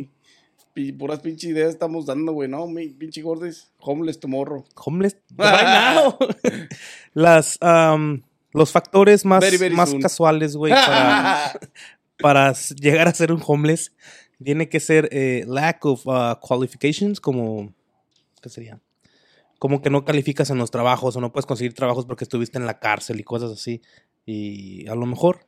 [0.97, 2.49] puras pinche ideas estamos dando, güey.
[2.49, 3.71] No, mi pinche gordis.
[3.79, 4.65] Homeless tomorrow.
[4.75, 6.17] homeless right now.
[7.13, 7.57] las,
[8.51, 10.01] los factores más, Very, very más soon.
[10.01, 10.73] casuales, güey,
[12.19, 13.93] para, llegar a ser un homeless,
[14.43, 17.73] tiene que ser eh, lack of uh, qualifications, como,
[18.41, 18.81] ¿qué sería?
[19.63, 22.65] Como que no calificas en los trabajos o no puedes conseguir trabajos porque estuviste en
[22.65, 23.79] la cárcel y cosas así.
[24.25, 25.45] Y a lo mejor.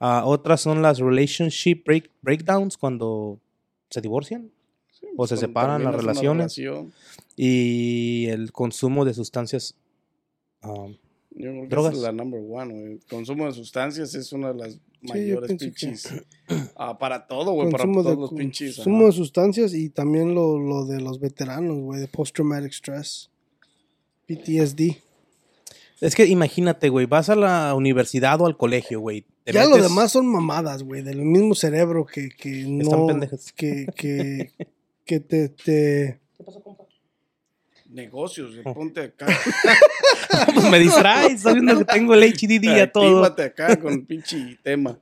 [0.00, 3.40] Ah, otras son las relationship break, breakdowns cuando
[3.90, 4.50] se divorcian
[5.18, 6.56] o se separan las relaciones.
[6.56, 6.94] relación,
[7.36, 9.74] Y el consumo de sustancias.
[10.62, 10.92] um,
[11.32, 11.94] Yo creo que Drogas.
[11.96, 12.98] es la number one, güey.
[13.10, 14.80] Consumo de sustancias es una de las yo
[15.12, 16.24] mayores pienso que- pinches.
[16.76, 17.70] Ah, para todo, güey.
[17.70, 18.76] Para todos de, los pinches.
[18.76, 19.06] consumo ajá.
[19.08, 23.28] de sustancias y también lo, lo de los veteranos, güey, de post-traumatic stress.
[24.26, 24.96] PTSD.
[26.00, 29.24] es que imagínate, güey, vas a la universidad o al colegio, güey.
[29.46, 33.06] Ya lo metes- demás son mamadas, güey, del mismo cerebro que, que Están no...
[33.08, 33.52] pendejas.
[33.52, 34.50] Que, que,
[35.04, 36.20] que te, te...
[37.88, 38.72] Negocios, güey, Oh.
[38.74, 39.26] ponte acá.
[40.54, 43.22] Pues me distraes, sabiendo que tengo el HDD y a todo.
[43.24, 44.98] Acá con el pinche tema.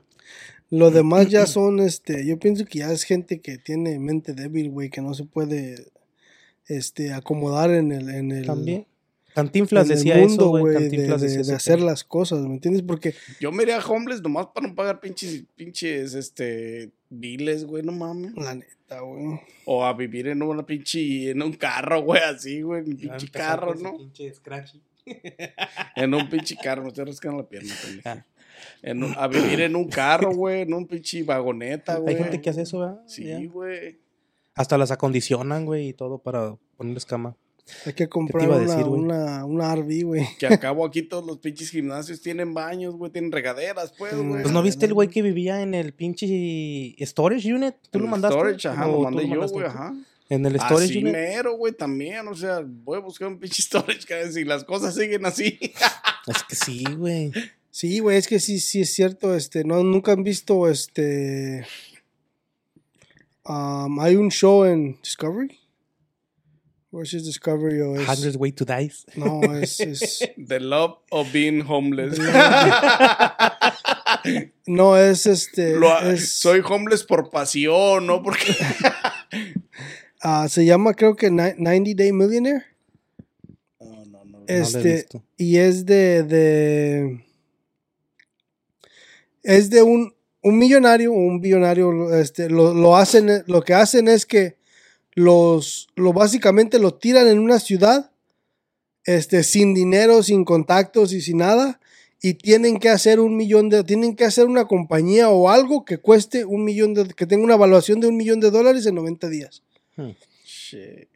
[0.71, 4.71] Lo demás ya son, este, yo pienso que ya es gente que tiene mente débil,
[4.71, 5.87] güey, que no se puede,
[6.67, 8.87] este, acomodar en el, en el, También.
[9.45, 10.75] Cantinflas en el decía mundo, eso, güey.
[10.75, 12.83] de, Cantinflas de- decía de ese hacer las cosas, ¿me entiendes?
[12.83, 17.83] Porque Yo me iría a homeless nomás para no pagar pinches, pinches, este, biles, güey,
[17.83, 18.35] no mames.
[18.37, 19.41] la neta, güey.
[19.67, 23.29] O a vivir en una pinche, en un carro, güey, así, güey, en un pinche
[23.31, 23.97] carro, ¿no?
[23.97, 24.81] pinche scratchy.
[25.97, 28.09] En un pinche carro, me estoy rascando la pierna, pendejo.
[28.09, 28.25] Ah.
[28.83, 32.15] En un- a vivir en un carro, güey, en un pinche vagoneta, güey.
[32.15, 33.01] Hay gente que hace eso, ¿verdad?
[33.07, 33.99] Sí, güey.
[34.55, 37.37] Hasta las acondicionan, güey, y todo para ponerles cama.
[37.87, 39.01] Hay que comprar una, decir, güey?
[39.01, 40.27] una, una RV, güey.
[40.39, 44.43] Que al cabo aquí todos los pinches gimnasios tienen baños, güey, tienen regaderas, pues, güey.
[44.43, 46.27] Pues no viste el güey que vivía en el pinche
[47.01, 47.75] storage unit.
[47.91, 48.37] ¿Tú En lo el mandaste?
[48.37, 49.95] Storage, ajá, ¿O lo mandé yo, mandaste güey, ajá.
[50.29, 51.13] En el storage Así unit.
[51.13, 52.27] mero, güey, también.
[52.29, 55.59] O sea, voy a buscar un pinche storage, cara, si las cosas siguen así.
[56.27, 57.33] Es que sí, güey.
[57.71, 61.65] Sí, güey, es que sí, sí es cierto, este, no, nunca han visto, este,
[63.45, 65.59] um, hay un show en Discovery.
[66.93, 69.05] Where's his Discovery o es, Hundred's Way to Dice.
[69.15, 72.19] no, es, es, The love of being homeless.
[74.67, 78.23] no, es, este, Lo- es- Soy homeless por pasión, ¿no?
[78.23, 78.55] Porque
[80.23, 82.65] ah, se llama creo que Ni- 90 Day Millionaire.
[83.81, 84.45] No, no, no.
[84.47, 85.23] Este, visto.
[85.37, 87.25] y es de, de
[89.43, 94.09] es de un, un millonario o un billonario, este, lo, lo hacen, lo que hacen
[94.09, 94.59] es que
[95.15, 98.11] los, lo básicamente lo tiran en una ciudad
[99.05, 101.81] este, sin dinero, sin contactos y sin nada,
[102.23, 105.99] y tienen que hacer un millón de, tienen que hacer una compañía o algo que
[105.99, 109.29] cueste un millón de, que tenga una evaluación de un millón de dólares en 90
[109.29, 109.63] días.
[110.45, 111.09] Shit.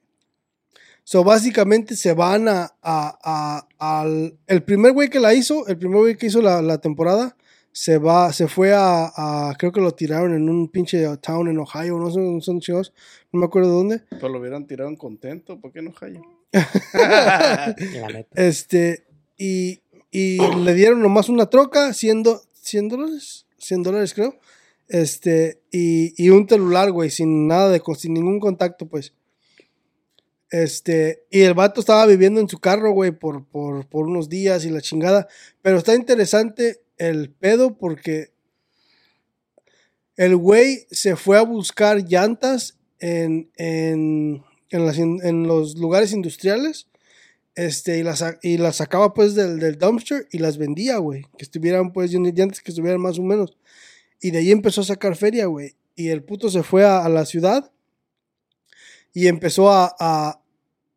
[1.07, 5.77] So, básicamente se van a, a- a- al, el primer güey que la hizo, el
[5.77, 7.37] primer güey que hizo la, la temporada,
[7.77, 11.59] se va, se fue a, a- creo que lo tiraron en un pinche town en
[11.59, 12.93] Ohio, no sé, no son chingados,
[13.33, 14.03] no me acuerdo de dónde.
[14.11, 16.23] Pero lo hubieran tirado en contento, ¿por qué no Ohio?
[16.95, 17.75] La
[18.13, 18.29] neta.
[18.41, 19.05] Este,
[19.37, 19.81] y,
[20.13, 24.37] y le dieron nomás una troca, 100, do- 100 dólares, 100 dólares creo.
[24.87, 29.15] Este, y, y un celular, güey, sin nada de, sin ningún contacto, pues.
[30.51, 34.65] Este, y el vato estaba viviendo en su carro, güey, por, por, por unos días
[34.65, 35.27] y la chingada.
[35.61, 38.33] Pero está interesante el pedo porque
[40.17, 46.89] el güey se fue a buscar llantas en, en, en, los lugares industriales
[47.57, 51.27] este, y las, y las sacaba pues del, del dumpster y las vendía, güey.
[51.37, 53.57] Que estuvieran pues llantas que estuvieran más o menos.
[54.21, 55.75] Y de ahí empezó a sacar feria, güey.
[55.97, 57.71] Y el puto se fue a, la ciudad
[59.13, 59.95] y empezó a,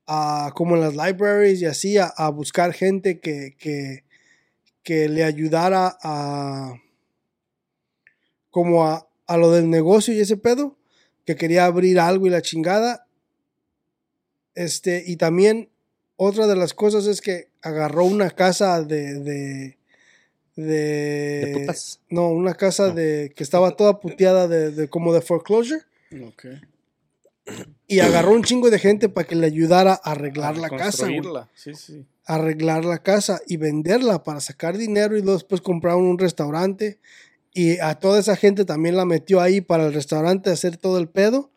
[0.08, 4.07] a, como en las libraries y así, a buscar gente que, que,
[4.88, 6.76] que le ayudara a,
[8.50, 10.78] como a, a lo del negocio y ese pedo,
[11.26, 13.06] que quería abrir algo y la chingada.
[14.56, 15.68] Este, y también
[16.16, 19.78] otra de las cosas es que agarró una casa de, de,
[20.56, 20.66] de,
[21.46, 22.00] De putas.
[22.10, 22.94] no, una casa No.
[22.96, 25.82] de que estaba toda puteada de, de como de foreclosure
[26.26, 26.46] Ok.
[27.88, 31.08] y agarró un chingo de gente para que le ayudara a arreglar A la casa,
[31.56, 32.06] Sí, sí.
[32.28, 37.00] Arreglar la casa y venderla para sacar dinero y después compraron un restaurante
[37.54, 41.08] y a toda esa gente también la metió ahí para el restaurante hacer todo el
[41.08, 41.52] pedo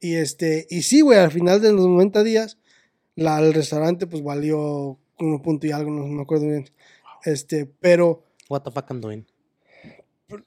[0.00, 2.58] y este y sí güey al final de los 90 días
[3.14, 6.68] la, el restaurante pues valió uno punto y algo no me acuerdo bien
[7.24, 9.26] este pero What the fuck I'm doing?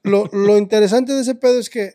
[0.02, 1.94] lo, lo interesante de ese pedo es que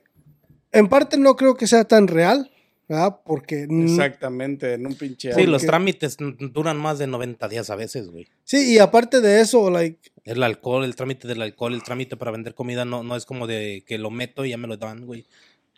[0.72, 2.50] en parte no creo que sea tan real
[2.88, 3.20] ¿verdad?
[3.24, 5.32] porque n- Exactamente, en un pinche.
[5.32, 5.50] Sí, año.
[5.50, 6.16] los Porque- trámites
[6.52, 8.26] duran más de 90 días a veces, güey.
[8.44, 12.30] sí y aparte de eso like El alcohol, el trámite del alcohol, el trámite para
[12.30, 15.06] vender comida no, no es como de que lo meto y ya me lo dan,
[15.06, 15.26] güey.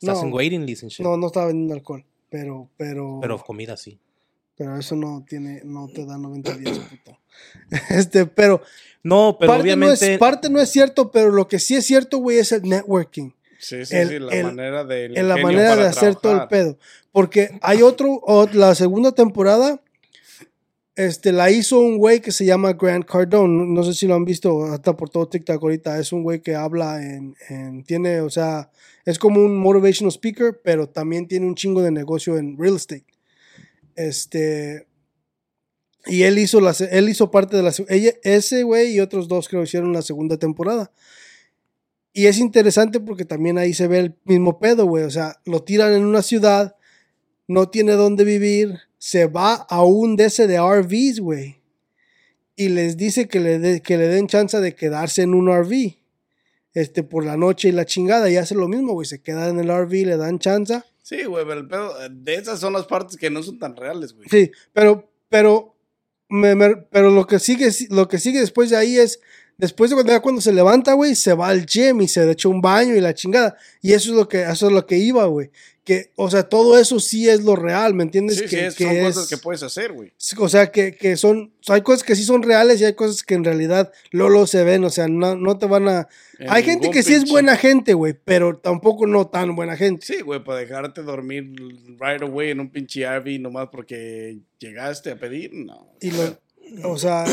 [0.00, 0.28] Estás No.
[0.28, 1.04] en waiting list and shit.
[1.04, 3.98] no no estaba vendiendo alcohol pero pero Pero comida sí.
[4.56, 7.18] Pero eso no tiene, no te da 90 días, puto.
[7.90, 8.60] Este, pero,
[9.02, 10.06] No, pero parte, obviamente.
[10.06, 12.62] no es, parte no es cierto, pero lo que sí es cierto, güey, es el
[12.64, 13.30] networking.
[13.60, 15.04] Sí, sí, el- sí, la el- manera de.
[15.14, 16.78] En la manera de hacer todo el pedo.
[17.12, 18.20] Porque hay otro,
[18.52, 19.82] la segunda temporada,
[20.96, 23.66] este, la hizo un güey que se llama Grant Cardone.
[23.68, 25.98] No, sé si lo han visto hasta por todo TikTok ahorita.
[25.98, 28.70] Es un güey que habla en, en- tiene, o sea,
[29.04, 33.04] es como un motivational speaker, pero también tiene un chingo de negocio en real estate.
[33.96, 34.86] Este,
[36.06, 39.48] y él hizo, la, él hizo parte de la, ella, ese güey y otros dos
[39.48, 40.90] creo hicieron la segunda temporada.
[42.12, 45.04] Y es interesante porque también ahí se ve el mismo pedo, güey.
[45.04, 46.76] O sea, lo tiran en una ciudad,
[47.46, 51.60] no tiene dónde vivir, se va a un de ese de RVs, güey.
[52.56, 55.96] Y les dice que le, de- que le den chance de quedarse en un RV.
[56.72, 58.28] Este, por la noche y la chingada.
[58.30, 59.06] Y hace lo mismo, güey.
[59.06, 60.82] Se queda en el RV, le dan chance.
[61.02, 61.94] Sí, güey, pero el pedo.
[62.10, 64.28] De esas son las partes que no son tan reales, güey.
[64.28, 65.74] Sí, pero, pero,
[66.28, 69.20] me- me- pero lo que sigue, lo que sigue después de ahí es,
[69.60, 72.48] después de cuando, ya cuando se levanta, güey, se va al gym y se echa
[72.48, 73.56] un baño y la chingada.
[73.82, 75.50] Y eso es lo que, eso es lo que iba, güey.
[75.84, 78.36] Que, o sea, todo eso sí es lo real, ¿me entiendes?
[78.36, 80.12] Sí, que, sí, es- que son es- cosas que puedes hacer, güey.
[80.38, 83.34] O sea, que, que son, hay cosas que sí son reales y hay cosas que
[83.34, 86.08] en realidad Lolo se ven, o sea, no, no te van a...
[86.38, 90.06] En hay gente que sí es buena gente, güey, pero tampoco no tan buena gente.
[90.06, 91.52] Sí, güey, para dejarte dormir
[91.98, 95.88] right away en un pinche RV nomás porque llegaste a pedir, no.
[96.00, 96.38] Y lo,
[96.88, 97.24] o sea,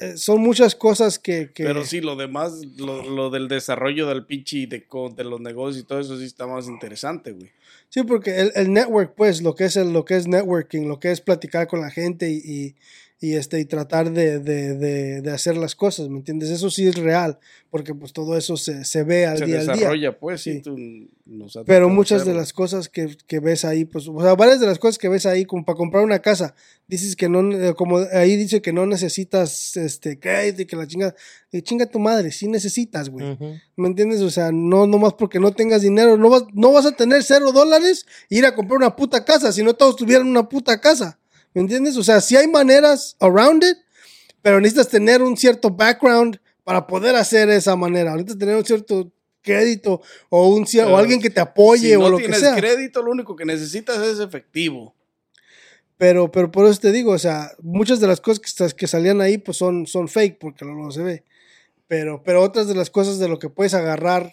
[0.00, 1.50] eh, son muchas cosas que...
[1.52, 4.84] que Pero sí, lo demás, lo, lo del desarrollo del pinche de,
[5.14, 7.50] de los negocios y todo eso sí está más interesante, güey.
[7.90, 11.00] Sí, porque el, el network, pues, lo que es el, lo que es networking, lo
[11.00, 12.74] que es platicar con la gente y, y,
[13.22, 16.48] y, este, y tratar de, de, de, de hacer las cosas, ¿me entiendes?
[16.48, 19.66] Eso sí es real, porque pues todo eso se, se ve al Se día al
[19.66, 19.74] día.
[19.74, 20.74] desarrolla, pues, sí, tú
[21.26, 24.66] nos Pero muchas de las cosas que, que ves ahí, pues, o sea, varias de
[24.66, 26.54] las cosas que ves ahí, como para comprar una casa,
[26.88, 30.86] dices que no, eh, como ahí dice que no necesitas este crédito y que la
[30.86, 31.14] chinga,
[31.52, 33.36] y chinga tu madre, sí necesitas, güey.
[33.76, 34.22] ¿Me entiendes?
[34.22, 37.52] O sea, no nomás porque no tengas dinero, no vas, no vas a tener cero
[37.52, 41.18] dólares e ir a comprar una puta casa, si no todos tuvieran una puta casa.
[41.54, 41.96] ¿Me entiendes?
[41.96, 43.76] O sea, sí hay maneras around it,
[44.42, 48.12] pero necesitas tener un cierto background para poder hacer esa manera.
[48.12, 52.10] Necesitas tener un cierto crédito o un o alguien que te apoye si o no
[52.10, 52.54] lo que tienes sea.
[52.54, 54.94] crédito, lo único que necesitas es efectivo.
[55.96, 59.20] Pero, pero por eso te digo, o sea, muchas de las cosas que, que salían
[59.20, 61.24] ahí pues son, son fake porque no, no se ve.
[61.88, 64.32] Pero, pero otras de las cosas de lo que puedes agarrar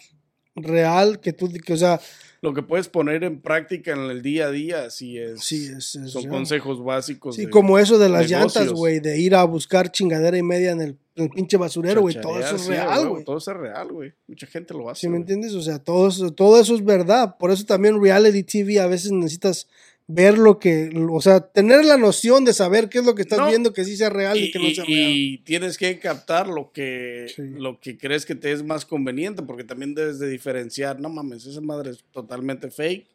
[0.54, 2.00] real, que tú, que, o sea,
[2.40, 5.42] Lo que puedes poner en práctica en el día a día, sí es.
[5.42, 7.34] sí, es, es son consejos básicos.
[7.34, 8.54] Sí, de- como eso de las negocios.
[8.54, 12.00] llantas, güey, de ir a buscar chingadera y media en el, en el pinche basurero,
[12.00, 13.24] güey, todo eso es sí, real, güey.
[13.24, 14.12] Todo eso es real, güey.
[14.28, 15.00] Mucha gente lo hace.
[15.00, 15.52] ¿Sí me entiendes?
[15.54, 17.36] O sea, todo eso, todo eso es verdad.
[17.38, 19.66] Por eso también reality TV a veces necesitas
[20.10, 23.38] ver lo que, o sea, tener la noción de saber qué es lo que estás
[23.40, 23.48] No.
[23.48, 24.96] viendo que sí sea real y, Y, que no y- sea real.
[25.10, 27.42] y tienes que captar lo que, Sí.
[27.42, 31.44] lo que crees que te es más conveniente, porque también debes de diferenciar, no mames,
[31.44, 33.06] esa madre es totalmente fake,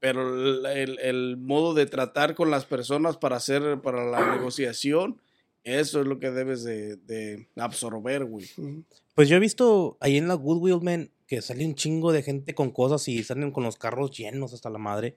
[0.00, 5.18] pero el, el- el modo de tratar con las personas para hacer, para la negociación,
[5.62, 8.44] eso es lo que debes de, de absorber, güey.
[9.14, 12.54] Pues yo he visto ahí en la Goodwill, man, que sale un chingo de gente
[12.54, 15.16] con cosas y salen con los carros llenos hasta la madre.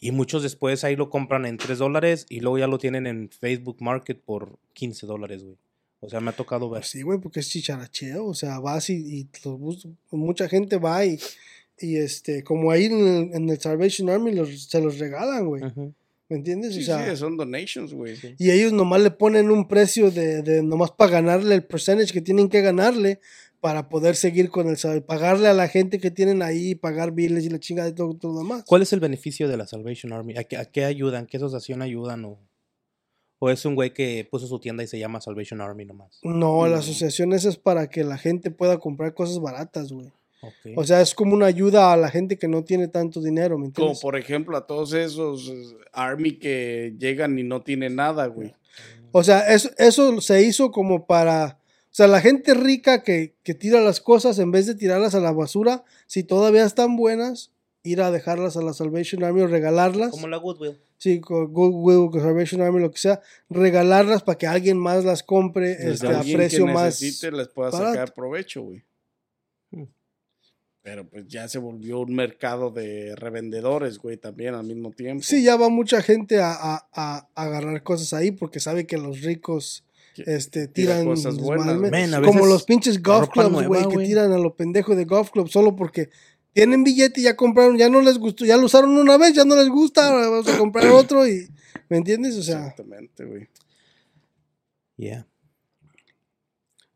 [0.00, 3.30] Y muchos después ahí lo compran en 3 dólares y luego ya lo tienen en
[3.30, 5.56] Facebook Market por 15 dólares, güey.
[6.00, 6.80] O sea, me ha tocado ver.
[6.82, 10.76] Pues sí, güey, porque es chicharacheo, o sea, vas y, y los bus- mucha gente
[10.76, 11.18] va y,
[11.80, 15.62] y este, como ahí en el, en el Salvation Army los, se los regalan, güey.
[16.28, 16.74] ¿me entiendes?
[16.74, 18.14] Sí, o sea, sí, son donations, güey.
[18.38, 22.20] y ellos nomás le ponen un precio de, de nomás para ganarle el percentage que
[22.20, 23.18] tienen que ganarle
[23.60, 27.44] para poder seguir con el sal- pagarle a la gente que tienen ahí, pagar biles
[27.44, 28.62] y la chingada de todo, todo lo demás.
[28.66, 30.36] ¿Cuál es el beneficio de la Salvation Army?
[30.36, 31.26] ¿A qué, a qué ayudan?
[31.26, 32.24] ¿Qué asociación ayudan?
[32.24, 32.38] ¿O,
[33.40, 36.18] o es un güey que puso su tienda y se llama Salvation Army nomás?
[36.22, 36.80] No, la No.
[36.80, 40.12] asociación esa es para que la gente pueda comprar cosas baratas, güey.
[40.40, 40.74] Ok.
[40.76, 43.62] O sea, es como una ayuda a la gente que no tiene tanto dinero, ¿me
[43.62, 44.00] Como entiendes?
[44.00, 48.54] por ejemplo a todos esos eh, army que llegan y no tienen nada, güey.
[49.10, 51.58] O sea, eso, eso se hizo como para...
[51.98, 55.20] O sea, la gente rica que, que tira las cosas, en vez de tirarlas a
[55.20, 57.50] la basura, si todavía están buenas,
[57.82, 60.12] ir a dejarlas a la Salvation Army o regalarlas.
[60.12, 60.78] Como la Goodwill.
[60.96, 63.20] Sí, con Goodwill, con Salvation Army, lo que sea.
[63.50, 66.84] Regalarlas para que alguien más las compre este, a alguien precio que más...
[66.84, 67.90] necesite les pueda barato.
[67.94, 68.84] sacar provecho, güey.
[69.72, 69.86] Hmm.
[70.82, 75.24] Pero pues ya se volvió un mercado de revendedores, güey, también al mismo tiempo.
[75.24, 79.22] Sí, ya va mucha gente a, a- a- agarrar cosas ahí porque sabe que los
[79.22, 79.82] ricos
[80.26, 81.78] este, tira tiran cosas buenas,
[82.24, 85.76] como los pinches golf clubs, güey, que tiran a lo pendejo de golf club solo
[85.76, 86.10] porque
[86.52, 89.44] tienen billete y ya compraron, ya no les gustó, ya lo usaron una vez, ya
[89.44, 91.48] no les gusta, ahora vamos a comprar otro y
[91.88, 92.36] ¿me entiendes?
[92.36, 93.48] O sea, Exactamente, güey.
[94.96, 95.26] Yeah.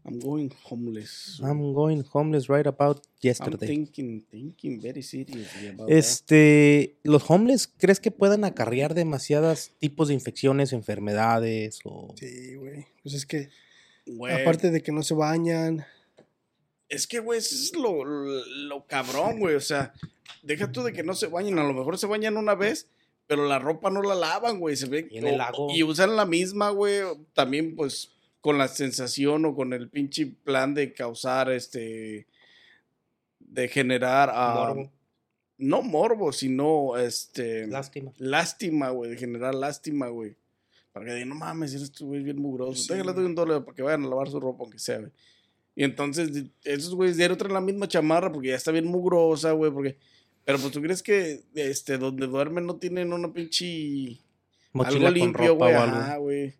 [0.05, 1.40] I'm going homeless.
[1.42, 3.66] I'm going homeless right about I'm yesterday.
[3.66, 5.96] thinking, thinking very seriously about that.
[5.96, 12.86] Este, ¿los homeless crees que puedan acarrear demasiados tipos de infecciones, enfermedades o sí, güey.
[13.03, 13.50] Pues es que
[14.07, 15.86] Güey, aparte de que no se bañan,
[16.88, 19.55] Es que, güey, eso es lo, lo cabrón, güey.
[19.55, 19.94] O sea,
[20.42, 21.59] deja tú de que no se bañen.
[21.59, 22.86] A lo mejor se bañan una vez,
[23.26, 24.76] pero la ropa no la lavan, güey.
[24.76, 25.68] Se ve Y en el lago.
[25.72, 27.00] Y usan la misma, güey.
[27.32, 28.11] También, pues,
[28.43, 32.26] con la sensación o con el pinche plan de causar este.
[33.38, 34.30] De generar.
[34.34, 34.93] ah, Morbo.
[35.57, 37.66] No morbo, sino este.
[37.68, 38.12] lástima?
[38.18, 39.12] lástima, güey.
[39.12, 40.36] De generar lástima, güey.
[40.93, 42.82] Para que digan, no mames, eres tú, güey, bien mugroso.
[42.82, 45.12] Sí, Déjale, doy un dólar para que vayan a lavar su ropa, aunque sea, güey.
[45.74, 46.30] Y entonces,
[46.64, 49.70] esos güeyes diario traen la misma chamarra porque ya está bien mugrosa, güey.
[49.70, 49.97] Porque...
[50.45, 54.18] Pero pues tú crees que este, donde duermen no tienen una pinche.
[54.72, 55.72] Mochila algo limpio, güey.
[55.72, 56.55] Ajá, güey.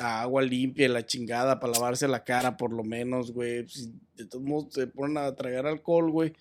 [0.00, 3.66] Agua limpia, y la chingada, para lavarse la cara, por lo menos, güey.
[3.68, 6.32] Si de todos modos se ponen a tragar alcohol, güey.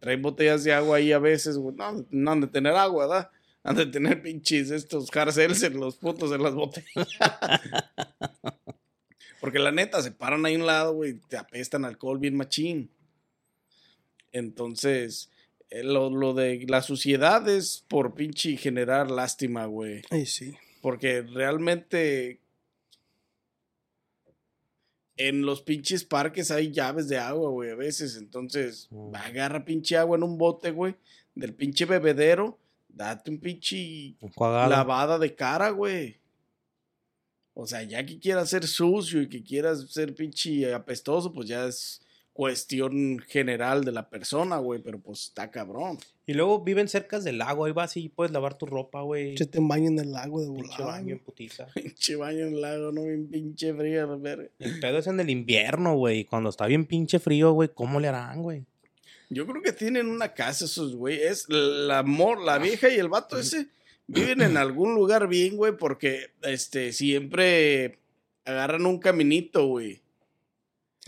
[0.00, 1.74] Traen botellas de agua ahí a veces, güey.
[1.76, 3.30] No, no han de tener agua, ¿verdad?
[3.62, 7.08] Han de tener pinches estos jarcels en los putos en las botellas.
[9.40, 12.90] Porque la neta, se paran ahí a un lado, güey, te apestan alcohol bien machín.
[14.32, 15.30] Entonces,
[15.70, 20.02] eh, lo, lo de la suciedad es por pinche generar lástima, güey.
[20.10, 20.54] ay, sí.
[20.80, 22.40] Porque realmente
[25.16, 28.16] en los pinches parques hay llaves de agua, güey, a veces.
[28.16, 30.94] Entonces, agarra pinche agua en un bote, güey,
[31.34, 32.58] del pinche bebedero.
[32.88, 36.18] Date un pinche lavada de cara, güey.
[37.52, 41.66] O sea, ya que quieras ser sucio y que quieras ser pinche apestoso, pues ya
[41.66, 42.02] es
[42.36, 44.80] cuestión general de la persona, güey.
[44.82, 45.98] Pero pues está cabrón.
[46.26, 49.36] Y luego viven cerca del lago, ahí vas y puedes lavar tu ropa, güey.
[49.38, 50.84] Se te baño en el lago de Pinche volada.
[50.86, 51.12] baño güey.
[51.12, 51.66] en putiza.
[51.74, 54.48] Pinche baño en el lago, no bien pinche frío, verga.
[54.58, 56.24] El pedo es en el invierno, güey.
[56.24, 58.64] Cuando está bien pinche frío, güey, ¿cómo le harán, güey?
[59.30, 61.20] Yo creo que tienen una casa esos güey.
[61.20, 63.68] Es la amor, la vieja y el vato ese
[64.06, 67.98] viven en algún lugar bien, güey, porque este siempre
[68.44, 70.00] agarran un caminito, güey.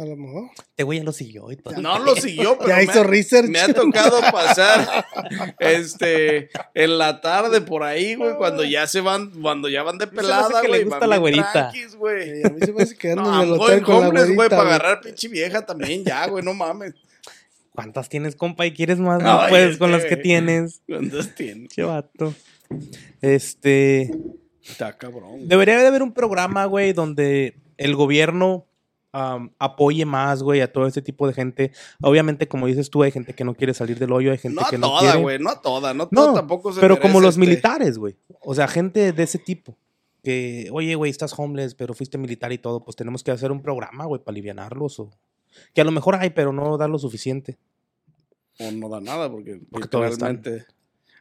[0.00, 0.50] A lo mejor.
[0.70, 1.76] Este güey ya lo siguió y todo.
[1.80, 3.48] No lo siguió, pero Ya me hizo ha- research.
[3.48, 5.04] Me ha tocado pasar
[5.58, 10.06] este en la tarde por ahí, güey, cuando ya se van, cuando ya van de
[10.06, 10.84] me pelada, que le güey.
[10.84, 11.52] gusta la güerita.
[11.52, 12.42] tranquis, güey.
[12.42, 14.74] Sí, a mí se me hace que No, en el hotel la güey, para güey.
[14.74, 16.94] agarrar pinche vieja también ya, güey, no mames.
[17.72, 18.66] ¿Cuántas tienes, compa?
[18.66, 19.22] ¿Y quieres más?
[19.22, 20.80] No Ay, puedes con este, las que tienes.
[20.88, 21.68] ¿Cuántas tienes?
[21.70, 22.34] Che vato.
[23.20, 24.10] Este.
[24.68, 25.48] Está cabrón.
[25.48, 28.66] Debería de haber un programa, güey, donde el gobierno
[29.12, 31.72] apoye más, güey, a todo este tipo de gente.
[32.02, 34.66] Obviamente, como dices tú, hay gente que no quiere salir del hoyo, hay gente No
[34.66, 35.18] a que no toda, quiere.
[35.20, 38.16] güey, no a toda, no toda No, tampoco se pero como los este, militares, güey.
[38.40, 39.76] O sea, gente de ese tipo.
[40.22, 42.84] Que, oye, güey, estás homeless, pero fuiste militar y todo.
[42.84, 45.00] Pues tenemos que hacer un programa, güey, para alivianarlos.
[45.00, 45.10] O...
[45.74, 47.58] Que a lo mejor hay, pero no da lo suficiente.
[48.58, 50.66] O no da nada, porque, Porque literalmente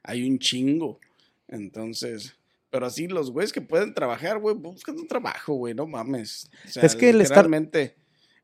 [0.04, 1.00] hay un chingo.
[1.48, 2.37] Entonces,
[2.70, 6.50] pero así los güeyes que pueden trabajar, güey, buscan un trabajo, güey, no mames.
[6.66, 7.96] O sea, Es que el estar- literalmente,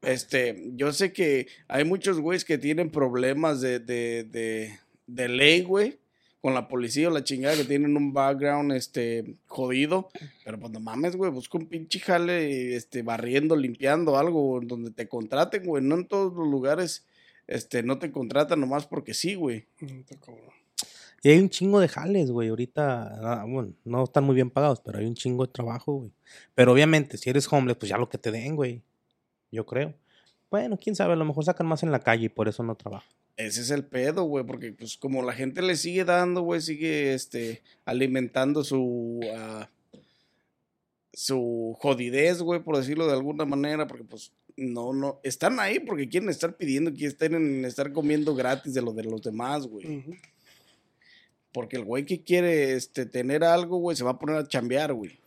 [0.01, 5.61] este, yo sé que hay muchos güeyes que tienen problemas de, de, de, de ley,
[5.63, 5.99] güey,
[6.41, 10.09] con la policía o la chingada que tienen un background, este, jodido.
[10.43, 15.07] Pero pues no mames, güey, busca un pinche jale, este, barriendo, limpiando algo donde te
[15.07, 15.81] contraten, güey.
[15.83, 17.05] No en todos los lugares,
[17.47, 19.65] este, no te contratan nomás porque sí, güey.
[20.19, 20.51] Cabrón.
[21.23, 22.49] Y hay un chingo de jales, güey.
[22.49, 26.11] Ahorita, ah, bueno, no están muy bien pagados, pero hay un chingo de trabajo, güey.
[26.53, 28.83] Pero obviamente, si eres homeless, pues ya lo que te den, güey.
[29.49, 29.93] Yo creo.
[30.51, 32.75] Bueno, quién sabe, a lo mejor sacan más en la calle y por eso no
[32.75, 33.09] trabajan.
[33.37, 37.13] Ese es el pedo, güey, porque pues como la gente le sigue dando, güey, sigue
[37.13, 39.69] este alimentando su ah,
[41.13, 46.09] su jodidez, güey, por decirlo de alguna manera, porque pues no no están ahí porque
[46.09, 49.99] quieren estar pidiendo, quieren estar comiendo gratis de lo de los demás, güey.
[49.99, 50.15] Ujú.
[51.53, 54.93] Porque el güey que quiere este tener algo, güey, se va a poner a chambear,
[54.93, 55.19] güey.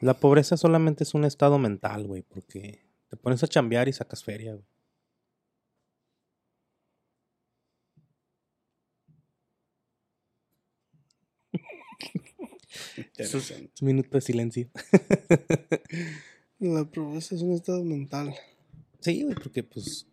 [0.00, 4.24] La pobreza solamente es un estado mental, güey, porque te pones a chambear y sacas
[4.24, 4.64] feria, güey.
[13.80, 14.68] Un minuto de silencio.
[16.58, 18.34] La pobreza es un estado mental.
[19.00, 20.06] Sí, güey, porque pues.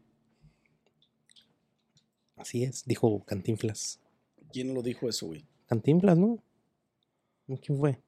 [2.36, 4.00] Así es, dijo Cantinflas.
[4.52, 5.46] ¿Quién lo dijo eso, güey?
[5.68, 6.40] Cantinflas, ¿no?
[7.62, 8.00] ¿Quién fue?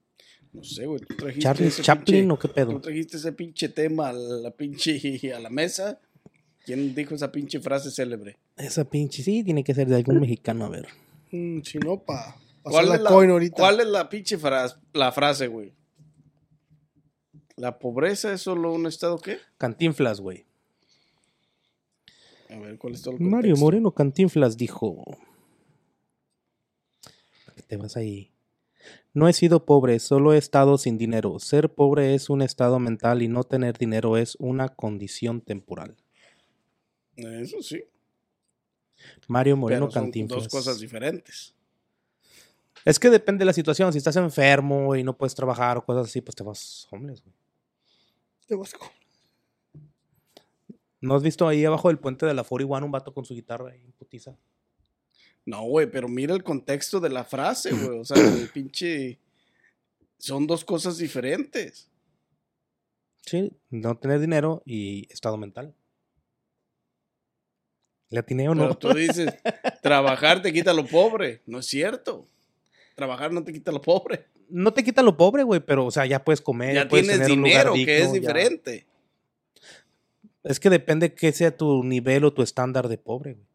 [0.52, 1.00] No sé, güey.
[1.02, 2.82] ¿Tú trajiste ¿Charles ese Chaplin pinche- o qué Tú pedo?
[2.82, 5.00] trajiste ese pinche tema a la pinche
[5.36, 6.00] a la mesa.
[6.66, 8.38] ¿Quién dijo esa pinche frase célebre?
[8.58, 10.88] Esa pinche, sí, tiene que ser de algún mexicano, a ver.
[11.32, 12.36] Mm, si no, pa.
[12.64, 13.56] ¿Cuál es, la coin ahorita.
[13.58, 15.74] cuál es la pinche frase, la frase, güey?
[17.56, 19.38] ¿La pobreza es solo un estado qué?
[19.58, 20.46] Cantinflas, güey.
[22.50, 23.66] A ver, ¿cuál es todo el Mario contexto?
[23.66, 25.04] Moreno Cantinflas dijo.
[27.70, 28.32] ¿Para qué te vas ahí?
[29.13, 31.38] No he sido pobre, solo he estado sin dinero.
[31.39, 35.97] Ser pobre es un estado mental y no tener dinero es una condición temporal.
[37.15, 37.84] Eso sí.
[39.28, 40.43] Mario Moreno pero son Cantinflas.
[40.43, 41.53] dos cosas diferentes.
[42.86, 43.91] Es que depende de la situación.
[43.91, 47.36] Si estás enfermo y no puedes trabajar o cosas así, pues te vas homeless, güey.
[48.47, 48.88] Te vas con-
[51.01, 53.72] ¿No has visto ahí abajo del puente de la 41 un vato con su guitarra
[53.72, 54.38] ahí en putiza?
[55.50, 57.97] No, güey, pero mira el contexto de la frase, güey.
[57.97, 59.18] O sea, el pinche...
[60.20, 61.89] Son dos cosas diferentes.
[63.26, 65.74] Sí, no tener dinero y estado mental.
[68.10, 68.78] ¿Le atiné o Pero no?
[68.78, 69.34] tú dices,
[69.82, 71.41] trabajar te quita lo pobre.
[71.47, 72.28] No es cierto.
[72.95, 74.26] Trabajar no te quita lo pobre.
[74.50, 76.76] No te quita lo pobre, güey, pero, o sea, ya puedes comer.
[76.76, 78.20] ya puedes tienes tener un lugar dinero, que es ya.
[78.20, 78.86] diferente.
[80.43, 83.49] Es que depende que sea tu nivel o tu estándar de pobre, güey.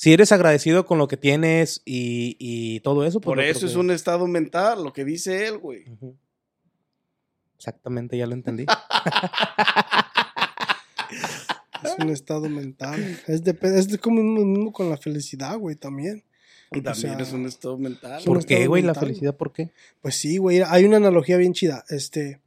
[0.00, 3.72] Si eres agradecido con lo que tienes y, y todo eso, pues Por eso es
[3.72, 5.84] que- un estado mental, lo que dice él, güey.
[7.58, 8.64] Exactamente, ya lo entendí.
[11.84, 12.98] Es un estado mental.
[13.26, 16.24] Es, depe- es de como lo mismo con la felicidad, güey, también.
[16.70, 18.22] También sea, es un estado mental.
[18.24, 18.82] ¿Por qué, güey?
[18.82, 19.70] La felicidad, ¿por qué?
[20.00, 20.62] Pues sí, güey.
[20.66, 21.84] Hay una analogía bien chida.
[21.90, 22.40] Este.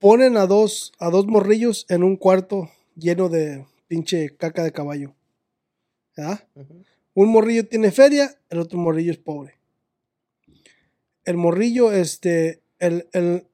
[0.00, 5.14] Ponen a dos, a dos morrillos en un cuarto lleno de pinche caca de caballo.
[6.16, 6.48] ¿Verdad?
[7.14, 9.54] Un morrillo tiene feria, el otro morrillo es pobre.
[11.24, 13.46] El morrillo, este, el, el-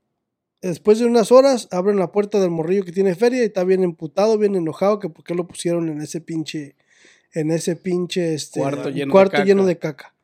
[0.60, 3.82] después de unas horas, abren la puerta del morrillo que tiene feria y está bien
[3.82, 6.76] emputado, bien enojado, que por qué lo pusieron en ese pinche,
[7.32, 9.44] en ese pinche, este, Cuarto lleno de caca.
[9.44, 10.14] lleno de caca.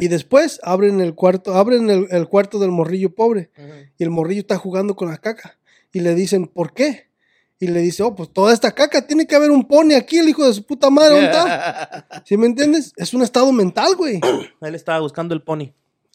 [0.00, 3.50] Y después abren el cuarto, abren el, el cuarto del morrillo pobre
[3.98, 5.58] y el morrillo está jugando con la caca.
[5.92, 7.07] Y le dicen, ¿por qué?
[7.60, 10.28] Y le dice, oh, pues toda esta caca, tiene que haber un pony aquí, el
[10.28, 12.06] hijo de su puta madre, ¿dónde está?
[12.26, 12.92] ¿Sí me entiendes?
[12.96, 14.20] Es un estado mental, güey.
[14.60, 15.72] Él estaba buscando el pony.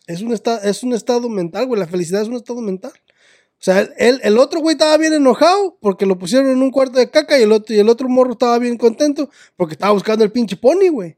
[0.07, 1.79] Es un, esta- es un estado mental, güey.
[1.79, 2.91] La felicidad es un estado mental.
[2.93, 6.99] O sea, él, el otro güey estaba bien enojado porque lo pusieron en un cuarto
[6.99, 10.25] de caca y el otro, y el otro morro estaba bien contento porque estaba buscando
[10.25, 11.15] el pinche pony, güey.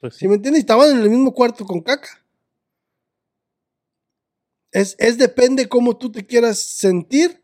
[0.00, 0.20] Pues sí.
[0.20, 0.60] ¿Sí me entiendes?
[0.60, 2.08] Y estaban en el mismo cuarto con caca.
[4.70, 7.42] Es, es depende cómo tú te quieras sentir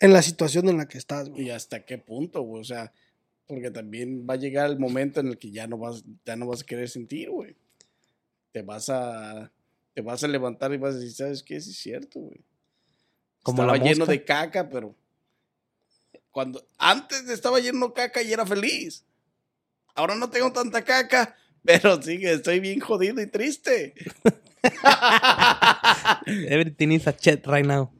[0.00, 1.46] en la situación en la que estás, güey.
[1.46, 2.60] Y hasta qué punto, güey.
[2.60, 2.92] O sea,
[3.46, 6.46] porque también va a llegar el momento en el que ya no vas, ya no
[6.46, 7.56] vas a querer sentir, güey.
[8.52, 9.50] Te vas a,
[9.94, 11.60] te vas a levantar y vas a decir, ¿sabes qué?
[11.60, 12.40] Sí es cierto, güey.
[13.42, 14.94] Como estaba la lleno de caca, pero
[16.30, 19.04] cuando antes estaba lleno de caca y era feliz.
[19.94, 21.34] Ahora no tengo tanta caca,
[21.64, 23.94] pero sí que estoy bien jodido y triste.
[26.26, 27.95] Everything is a chat right now.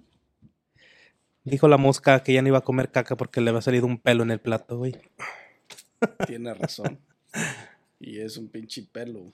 [1.46, 3.98] Dijo la mosca que ya no iba a comer caca porque le había salido un
[3.98, 4.96] pelo en el plato, güey.
[6.26, 6.98] Tiene razón.
[7.98, 9.32] Y es un pinche pelo.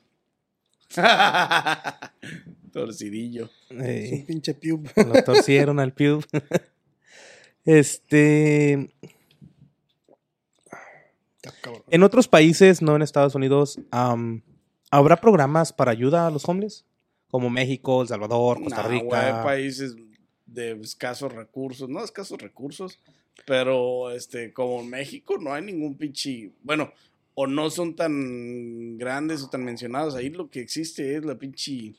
[2.73, 3.51] Torcidillo.
[3.71, 4.89] Es un pinche pube.
[5.05, 6.25] lo torcieron al pube.
[7.65, 8.89] Este.
[11.91, 13.81] En otros países, no en Estados Unidos,
[14.91, 16.85] ¿habrá programas para ayuda a los homeless?
[17.29, 19.43] Como México, El Salvador, Costa Rica.
[19.43, 19.97] países
[20.55, 22.99] de escasos recursos, no escasos recursos,
[23.47, 26.93] pero este, como en México no hay ningún pinche, bueno,
[27.35, 31.95] o no son tan grandes o tan mencionados, ahí lo que existe es la pinche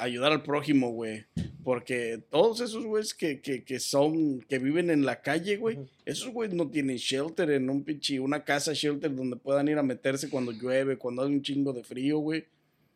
[0.00, 1.26] ayudar al prójimo, güey,
[1.62, 6.30] porque todos esos güeyes que, que, que son, que viven en la calle, güey, esos
[6.30, 10.30] güeyes no tienen shelter en un pinche, una casa shelter donde puedan ir a meterse
[10.30, 12.46] cuando llueve, cuando hay un chingo de frío, güey.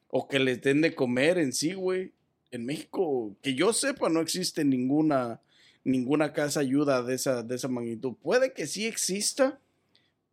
[0.09, 2.13] O que les den de comer en sí, güey.
[2.55, 5.41] En México, que yo sepa, no existe ninguna,
[5.83, 8.15] ninguna casa ayuda de esa, de esa magnitud.
[8.23, 9.59] Puede que sí exista,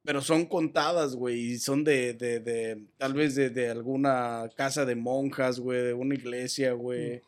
[0.04, 1.54] pero son contadas, güey.
[1.54, 5.94] Y son de, de, de tal vez de, de alguna casa de monjas, güey, de
[5.96, 7.24] una iglesia, güey.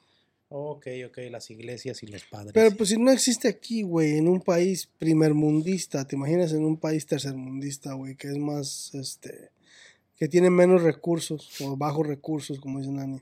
[0.50, 2.52] Ok, ok, las iglesias y los padres.
[2.54, 6.78] Pero pues si no existe aquí, güey, en un país primermundista, ¿te imaginas en un
[6.78, 9.50] país tercermundista, güey, que es más, este,
[10.16, 13.20] que tiene menos recursos o bajos recursos, como dicen Ani?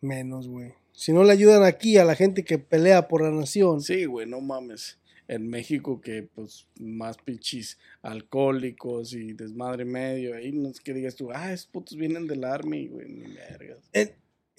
[0.00, 0.72] Menos, güey.
[0.92, 4.26] Si no le ayudan aquí a la gente que pelea por la nación, Sí, güey,
[4.26, 4.98] no mames.
[5.28, 10.34] En México que pues más pinches alcohólicos y desmadre medio.
[10.34, 13.78] Ahí no es que digas tú, ah, esos putos vienen del army, güey, ni vergas.
[13.92, 14.12] En-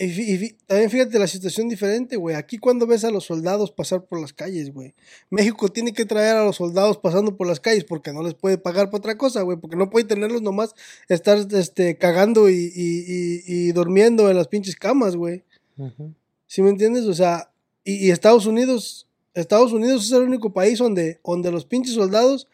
[0.06, 2.36] y, también fíjate la situación diferente, güey.
[2.36, 4.94] Aquí cuando ves a los soldados pasar por las calles, güey.
[5.30, 8.58] México tiene que traer a los soldados pasando por las calles porque no les puede
[8.58, 9.58] pagar por otra cosa, güey.
[9.58, 10.74] Porque no puede tenerlos nomás
[11.10, 15.44] estar este, cagando y, y- y- durmiendo en las pinches camas, güey.
[15.78, 16.14] Ujú.
[16.48, 17.06] ¿Sí me entiendes?
[17.06, 17.52] O sea,
[17.84, 22.48] y, y Estados Unidos, Estados Unidos es el único país donde, donde los pinches soldados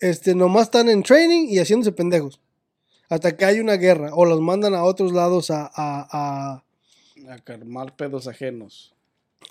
[0.00, 2.40] este, nomás están en training y haciéndose pendejos.
[3.08, 6.64] Hasta que hay una guerra o los mandan a otros lados a- a- a,
[7.28, 8.94] A calmar pedos ajenos.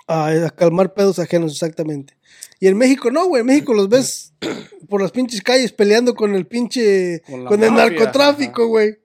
[0.08, 2.16] a, a calmar pedos ajenos, exactamente.
[2.60, 3.40] Y en México no, güey.
[3.40, 4.32] En México los ves
[4.88, 7.20] por las pinches calles peleando con el pinche.
[7.22, 8.68] Con el narcotráfico, ajá.
[8.68, 8.96] güey.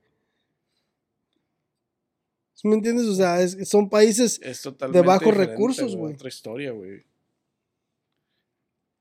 [2.53, 3.07] ¿Sí ¿Me entiendes?
[3.07, 4.39] O sea, es- son países.
[4.43, 6.13] Es totalmente bajos recursos, güey.
[6.13, 7.03] Otra historia, güey.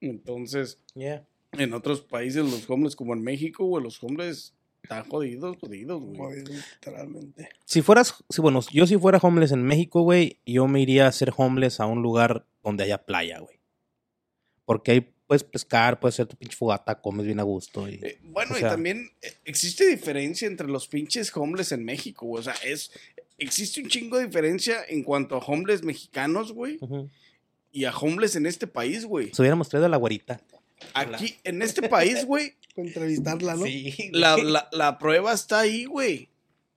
[0.01, 1.27] Entonces, Yeah.
[1.53, 6.17] en otros países, los hombres, como en México, güey, los hombres están jodidos, jodidos, güey.
[6.17, 7.49] Joder, literalmente.
[7.65, 11.13] Si fueras, si, bueno, yo si fuera homeless en México, güey, yo me iría a
[11.13, 13.61] ser homeless a un lugar donde haya playa, güey.
[14.65, 17.89] Porque ahí puedes pescar, puedes hacer tu pinche fogata, comes bien a gusto.
[17.89, 22.27] Y, Eh, bueno, O y también eh, existe diferencia entre los pinches homeless en México,
[22.27, 22.41] güey.
[22.41, 22.91] O sea, es,
[23.39, 26.79] existe un chingo de diferencia en cuanto a homeless mexicanos, güey,
[27.73, 29.33] y a homeless en este país, güey.
[29.33, 30.41] Se hubiéramos traído a la güerita.
[30.95, 33.65] Aquí, en este país, güey, Para entrevistarla, ¿no?
[33.65, 34.11] Sí.
[34.13, 36.29] la, la, la prueba está ahí, güey.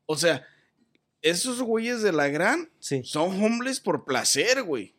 [0.05, 0.45] O sea,
[1.21, 3.01] esos güeyes de la gran Sí.
[3.03, 4.95] son homeless por placer, güey.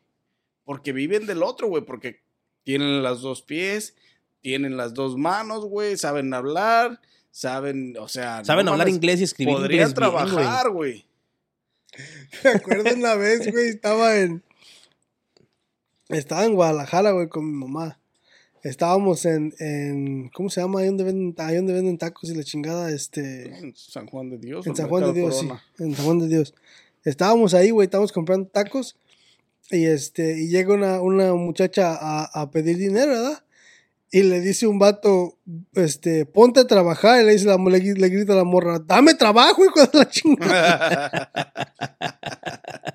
[0.65, 1.85] Porque viven del otro, güey.
[1.85, 2.23] Porque
[2.63, 3.95] tienen las dos pies,
[4.41, 5.97] tienen las dos manos, güey.
[5.99, 8.39] Saben hablar, saben, o sea.
[8.39, 10.11] no Saben hablar mames, inglés y escribir Podrían inglés güey.
[10.11, 11.05] trabajar, güey.
[12.43, 14.43] Me acuerdo una vez, güey, estaba en.
[16.09, 17.99] Estaba en Guadalajara, güey, con mi mamá.
[18.65, 20.31] Estábamos en, en.
[20.31, 20.81] ¿Cómo se llama?
[20.81, 23.55] Ahí donde venden, ahí donde venden tacos y la chingada, este.
[23.59, 24.67] En San Juan de Dios.
[24.67, 25.49] En San Juan de Dios, sí.
[25.79, 26.55] En San Juan de Dios.
[27.05, 28.97] Estábamos ahí, güey, estábamos comprando tacos.
[29.71, 33.45] Y este, y llega una, una muchacha a, a pedir dinero, ¿verdad?
[34.11, 35.37] Y le dice un vato,
[35.75, 37.21] este, ponte a trabajar.
[37.21, 40.09] Y le dice la, le, le grita a la morra, dame trabajo, hijo de la
[40.09, 41.31] chingada.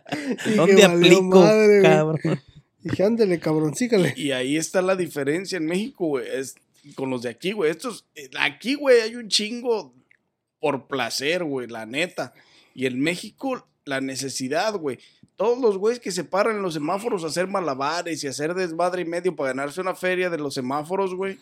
[0.56, 1.82] ¿Dónde "Valió aplico, madre, güey".
[1.84, 2.40] cabrón?
[2.82, 4.14] Dije, ándale, cabrón, sígale.
[4.16, 6.28] Y ahí está la diferencia en México, güey.
[6.28, 6.56] Es
[6.96, 7.72] con los de aquí, güey.
[7.72, 9.94] Estos, eh, aquí, güey, hay un chingo
[10.60, 12.34] por placer, güey, la neta.
[12.74, 15.00] Y en México, la necesidad, güey.
[15.36, 19.02] Todos los güeyes que se paran en los semáforos a hacer malabares y hacer desmadre
[19.02, 21.38] y medio para ganarse una feria de los semáforos, güey.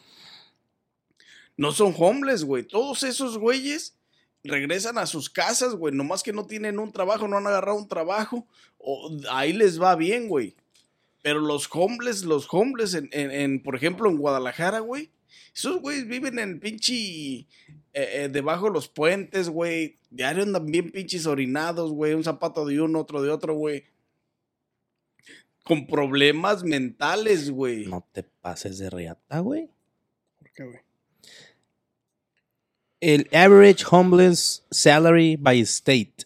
[1.55, 2.63] No son homeless, güey.
[2.63, 3.95] Todos esos güeyes
[4.43, 5.93] regresan a sus casas, güey.
[5.93, 8.47] Nomás que no tienen un trabajo, no han agarrado un trabajo.
[8.77, 10.55] O ahí les va bien, güey.
[11.21, 15.09] Pero los homeless, los homeless, en, en- en, por ejemplo, en Guadalajara, güey.
[15.53, 16.93] Esos güeyes viven en pinche.
[16.93, 17.45] eh,
[17.93, 19.95] eh, debajo de los puentes, güey.
[20.11, 22.13] Diario andan bien pinches orinados, güey.
[22.13, 23.83] Un zapato de uno, otro de otro, güey.
[25.63, 27.87] Con problemas mentales, güey.
[27.87, 29.69] No te pases de riata, güey.
[30.37, 30.79] ¿Por qué, güey?
[32.99, 36.25] El average homeless salary by state.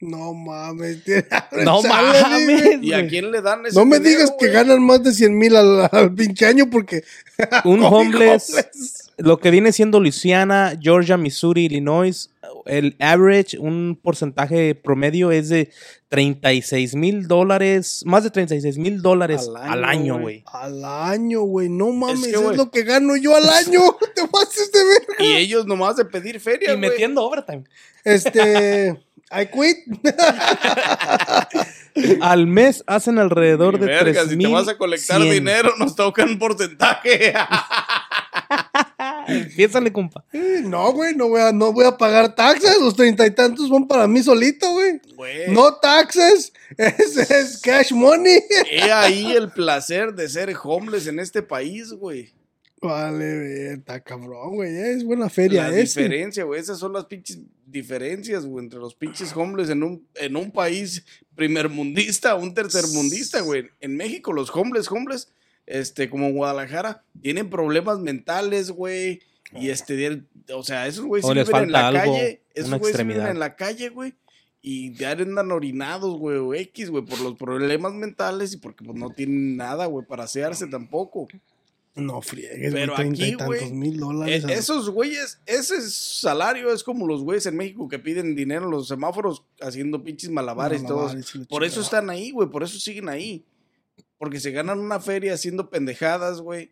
[0.00, 1.02] No mames.
[1.64, 2.78] No mames.
[2.82, 5.36] ¿Y a quién le dan ese No me dinero, digas que ganan más de 100
[5.38, 7.04] mil al, al pinche año porque.
[7.64, 9.12] Un homeless, homeless.
[9.18, 12.30] lo que viene siendo Luisiana, Georgia, Missouri, Illinois,
[12.66, 15.70] el average, un porcentaje promedio es de
[16.10, 20.42] 36 mil dólares, más de 36 mil dólares Al año, güey.
[20.46, 21.68] Al año, güey.
[21.68, 23.80] No mames, que, es, lo que gano yo al año.
[24.14, 25.02] Te pases de ver.
[25.20, 27.62] Y ellos nomás de pedir feria, Y metiendo overtime.
[28.04, 29.00] Este.
[29.30, 29.78] I quit.
[32.20, 35.32] Al mes hacen alrededor de verga, 3 si te vas a colectar 100.
[35.32, 37.34] dinero, nos toca un porcentaje.
[39.56, 40.24] Piénsale, compa.
[40.32, 42.78] Eh, No, güey, no voy, a, no voy a pagar taxes.
[42.80, 45.00] Los treinta y tantos son para mí solito, güey.
[45.48, 46.52] No taxes.
[46.76, 48.40] Es, es cash money.
[48.70, 52.32] He ahí el placer de ser homeless en este país, güey.
[52.82, 54.74] Vale, está cabrón, güey.
[54.74, 56.00] Es buena feria La ese.
[56.00, 56.60] diferencia, güey.
[56.60, 61.04] Esas son las pinches diferencias, güey, entre los pinches homeless en un, en un país
[61.34, 63.68] primermundista, un tercermundista, güey.
[63.80, 65.28] En México, los homeless, homeless,
[65.70, 69.20] este, como en Guadalajara, tienen problemas mentales, güey.
[69.52, 72.42] Y este, o sea, esos güeyes les viven en la algo, calle.
[72.54, 74.14] Esos güeyes sí viven en la calle, güey.
[74.62, 78.96] Y diario andan orinados, güey, o X, güey, por los problemas mentales y porque pues,
[78.98, 81.28] no tienen nada, güey, para asearse tampoco.
[81.94, 83.08] No friegues, Pero güey.
[83.08, 84.44] Aquí, güey, mil dólares.
[84.44, 88.70] a- esos güeyes, ese salario es como los güeyes en México que piden dinero en
[88.70, 91.04] los semáforos haciendo pinches malabares y todo.
[91.04, 93.44] Malabares la Por eso están ahí, güey, por eso siguen ahí.
[94.20, 96.70] Porque se ganan una feria haciendo pendejadas, güey.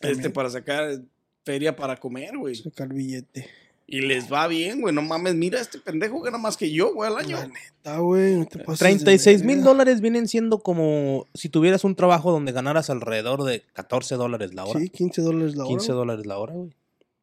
[0.00, 1.02] Este, para sacar
[1.44, 2.54] feria para comer, güey.
[2.54, 3.46] Sacar billete.
[3.86, 4.94] Y les va bien, güey.
[4.94, 7.36] No mames, mira, este pendejo gana más que yo, güey, al año.
[7.36, 8.36] La neta, güey.
[8.36, 12.52] No te pases de 36 mil dólares vienen siendo como si tuvieras un trabajo donde
[12.52, 14.80] ganaras alrededor de 14 dólares la hora.
[14.80, 15.68] Sí, 15 dólares la hora.
[15.76, 15.98] 15 güey.
[15.98, 16.74] dólares la hora, güey.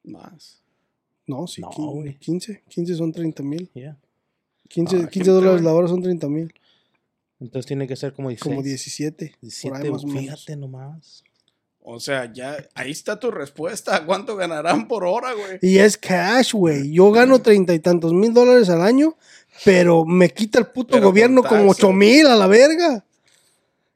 [0.04, 0.62] Más.
[1.26, 2.18] No, sí, No, 15, güey.
[2.20, 2.64] 15.
[2.70, 3.68] 15 son 30 mil.
[3.74, 3.98] Yeah.
[4.70, 6.54] 15, Ah, 15 gente, dólares la hora son 30 mil.
[7.42, 8.50] Entonces tiene que ser como 16.
[8.50, 9.30] Como 17.
[9.32, 10.22] por 17, ahí más o menos.
[10.22, 11.24] fíjate nomás.
[11.84, 14.02] O sea, ya, ahí está tu respuesta.
[14.06, 15.58] ¿Cuánto ganarán por hora, güey?
[15.64, 16.94] Y es cash, güey.
[16.94, 19.18] Yo gano treinta y tantos mil dólares al año,
[19.66, 23.04] pero me quita el puto Pero gobierno como ocho mil a la verga.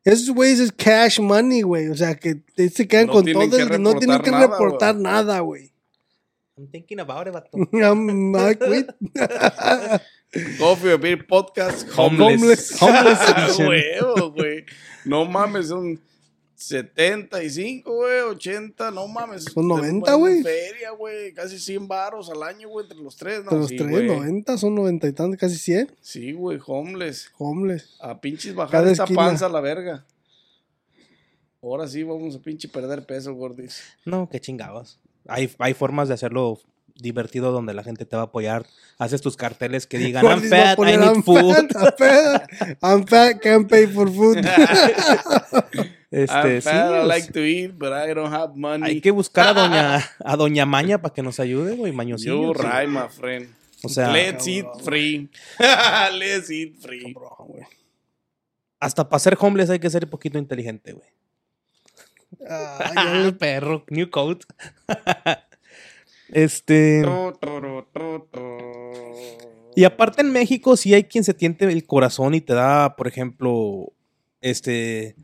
[0.04, 1.90] Esos güeyes es cash money, güey.
[1.90, 3.82] O sea, que se quedan No con todo que el...
[3.82, 5.72] No tienen que nada, reportar nada, güey.
[6.58, 7.58] I'm thinking about it, vato.
[7.72, 8.90] I'm- I quit.
[10.60, 12.42] Coffee or Beer Podcast Homeless.
[12.42, 12.82] Homeless.
[12.82, 13.68] Homeless edition.
[13.68, 14.66] Huevo, güey.
[15.06, 16.00] No mames, son
[16.56, 19.44] 75, güey, 80, no mames.
[19.46, 20.44] Son 90, Buena güey.
[20.44, 23.52] Feria, güey, casi 100 varos al año, güey, entre los tres, ¿no?
[23.52, 24.08] De los Sí, tres, güey.
[24.08, 25.96] 90, son 90 y tantos, casi 100.
[26.02, 27.30] Sí, güey, homeless.
[27.38, 27.96] Homeless.
[28.00, 29.22] A pinches bajar Cada esta esquina.
[29.22, 30.06] panza a la verga.
[31.62, 33.82] Ahora sí vamos a pinche perder peso, gordis.
[34.06, 35.00] No, qué chingados.
[35.28, 36.60] Hay, hay formas de hacerlo
[36.96, 38.66] divertido donde la gente te va a apoyar.
[38.98, 41.54] Haces tus carteles que digan, I'm fat, I need I'm food.
[41.72, 44.38] fat, I'm fat, I'm fat, can't pay for food.
[46.12, 48.86] Este, I'm sí, I like to eat, but I don't have money.
[48.86, 52.42] hay que buscar a doña, a doña Maña para que nos ayude, güey, mañosillo.
[52.42, 53.50] You right, my friend.
[53.84, 55.30] O sea, Let's eat free.
[55.60, 57.14] Let's eat free.
[57.14, 57.68] Cabrón,
[58.80, 61.10] hasta para ser homeless hay que ser un poquito inteligente, güey.
[62.50, 64.40] Ah, le- perro, new code.
[66.32, 67.04] Este.
[69.76, 73.08] Y aparte en México sí hay quien se tiente el corazón y te da, por
[73.08, 73.92] ejemplo,
[74.40, 75.16] este,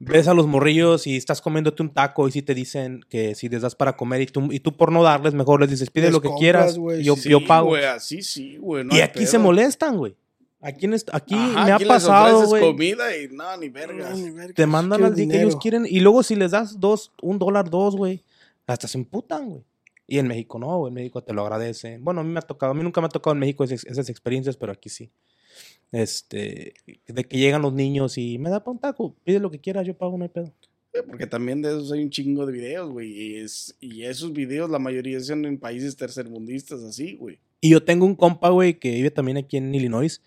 [0.00, 3.48] ves a los morrillos y estás comiéndote un taco y si te dicen que si
[3.48, 6.06] les das para comer y tú, y tú por no darles mejor les dices pide
[6.06, 7.76] Les lo que compras, quieras, güey, yo, Sí, yo pago.
[7.76, 8.84] así sí, güey.
[8.84, 9.30] no y aquí pedo.
[9.30, 10.16] se molestan, güey.
[10.60, 12.60] Aquí, en aquí Ajá, me ha aquí pasado, güey.
[12.60, 14.10] comida y no, ni vergas.
[14.10, 16.80] No, ni vergas, Te mandan al día que ellos quieren y luego si les das
[16.80, 18.24] dos, un dólar, dos, güey,
[18.66, 19.62] hasta se emputan, güey.
[20.08, 22.02] Y en México no, en México te lo agradecen.
[22.02, 23.84] Bueno, a mí me ha tocado, a mí nunca me ha tocado en México esas,
[23.84, 25.12] esas experiencias, pero aquí sí.
[25.92, 26.74] Este,
[27.06, 29.86] de que llegan los niños y me da pa' un taco, pide lo que quieras,
[29.86, 30.52] yo pago, no hay pedo.
[31.06, 33.10] Porque también de esos hay un chingo de videos, güey.
[33.12, 37.38] Y, es, y esos videos, la mayoría son en países tercermundistas, así, güey.
[37.60, 40.22] Y yo tengo un compa, güey, que vive también aquí en Illinois,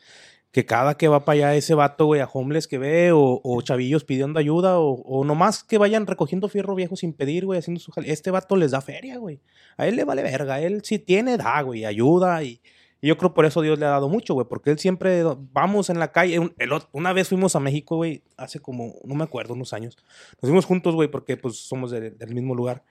[0.51, 3.61] que cada que va para allá ese vato, güey, a homeless que ve, o, o
[3.61, 7.79] chavillos pidiendo ayuda, o, o nomás que vayan recogiendo fierro viejo sin pedir, güey, haciendo
[7.79, 8.11] su jale.
[8.11, 9.39] Este vato les da feria, güey.
[9.77, 10.59] A él le vale verga.
[10.59, 12.43] Él si tiene, da, güey, ayuda.
[12.43, 12.59] Y,
[12.99, 15.23] y yo creo por eso Dios le ha dado mucho, güey, porque él siempre,
[15.53, 16.37] vamos en la calle.
[16.39, 19.71] un- el ot- una vez fuimos a México, güey, hace como, no me acuerdo, unos
[19.71, 19.95] años.
[20.41, 22.83] Nos fuimos juntos, güey, porque pues somos de- del mismo lugar.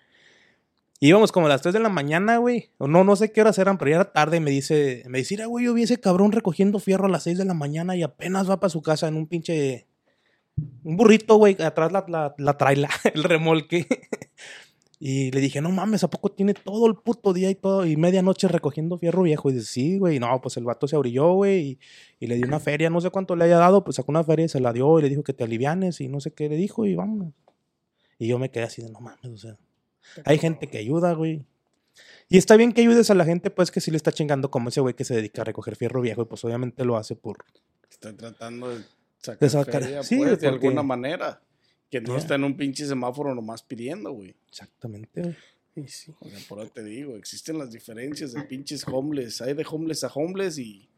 [1.03, 2.71] Íbamos como a las 3 de la mañana, güey.
[2.77, 4.37] O no, no sé qué horas eran, pero ya era tarde.
[4.37, 7.23] Y me dice, me dice, "Mira, güey, yo vi ese cabrón recogiendo fierro a las
[7.23, 9.87] 6 de la mañana y apenas va para su casa en un pinche.
[10.85, 13.87] Un burrito, güey, atrás la, la, la traila, el remolque.
[15.01, 17.87] y le dije, no mames, ¿a poco tiene todo el puto día y todo?
[17.87, 19.49] Y medianoche recogiendo fierro viejo.
[19.51, 20.19] Y dice, sí, güey.
[20.19, 21.61] No, pues el vato se abrilló, güey.
[21.61, 21.79] Y,
[22.21, 24.45] y le dio una feria, no sé cuánto le haya dado, pues sacó una feria
[24.45, 26.57] y se la dio y le dijo que te alivianes y no sé qué le
[26.57, 27.33] dijo y vámonos.
[28.19, 29.57] Y yo me quedé así de, no mames, o sea.
[30.25, 31.45] Hay gente que ayuda, güey.
[32.29, 34.69] Y está bien que ayudes a la gente, pues, que sí le está chingando como
[34.69, 37.45] ese güey que se dedica a recoger fierro viejo y pues obviamente lo hace por...
[37.91, 38.85] Está tratando de
[39.19, 41.41] sacar, De sacar- feria, sí, pues, de porque- alguna manera.
[41.91, 42.19] Que no Ya.
[42.21, 44.37] está en un pinche semáforo nomás pidiendo, güey.
[44.49, 45.37] Exactamente, güey.
[45.75, 46.13] Y sí.
[46.21, 49.41] O sea, por eso te digo, existen las diferencias de pinches homeless.
[49.43, 50.89] Hay de homeless a homeless y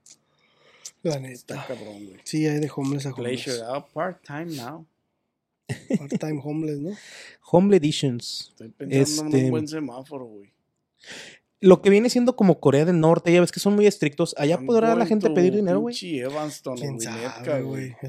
[1.02, 1.20] La está
[1.56, 1.66] neta.
[1.66, 2.20] cabrón, güey.
[2.24, 3.74] Sí, hay de homeless a Pleasure homeless.
[3.74, 4.86] out part-time now.
[5.98, 6.90] Part-time homeless, ¿no?
[7.50, 8.48] Home Editions.
[8.50, 10.52] Estoy pensando en Este- un buen semáforo, güey.
[11.60, 14.34] Lo que viene siendo como Corea del Norte, ya ves que son muy estrictos.
[14.36, 15.94] Allá podrá la gente pedir dinero, güey.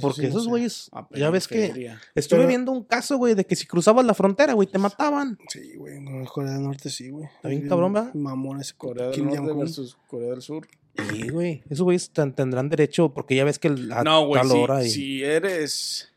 [0.02, 3.46] Porque sí no esos güeyes, ya ves que estuve Pero- viendo un caso, güey, de
[3.46, 5.38] que si cruzabas la frontera, güey, te mataban.
[5.50, 5.98] Sí, güey.
[5.98, 7.26] En Corea del Norte sí, güey.
[7.36, 8.14] Está bien cabrón, ¿verdad?
[8.16, 9.60] Mamón ese Corea del Norte Jong-un.
[9.60, 10.68] versus Corea del Sur.
[11.12, 11.64] Sí, güey.
[11.70, 14.58] Esos güeyes ten- tendrán derecho, porque ya ves que el- a No, güey, tal si,
[14.58, 16.10] hora y- si eres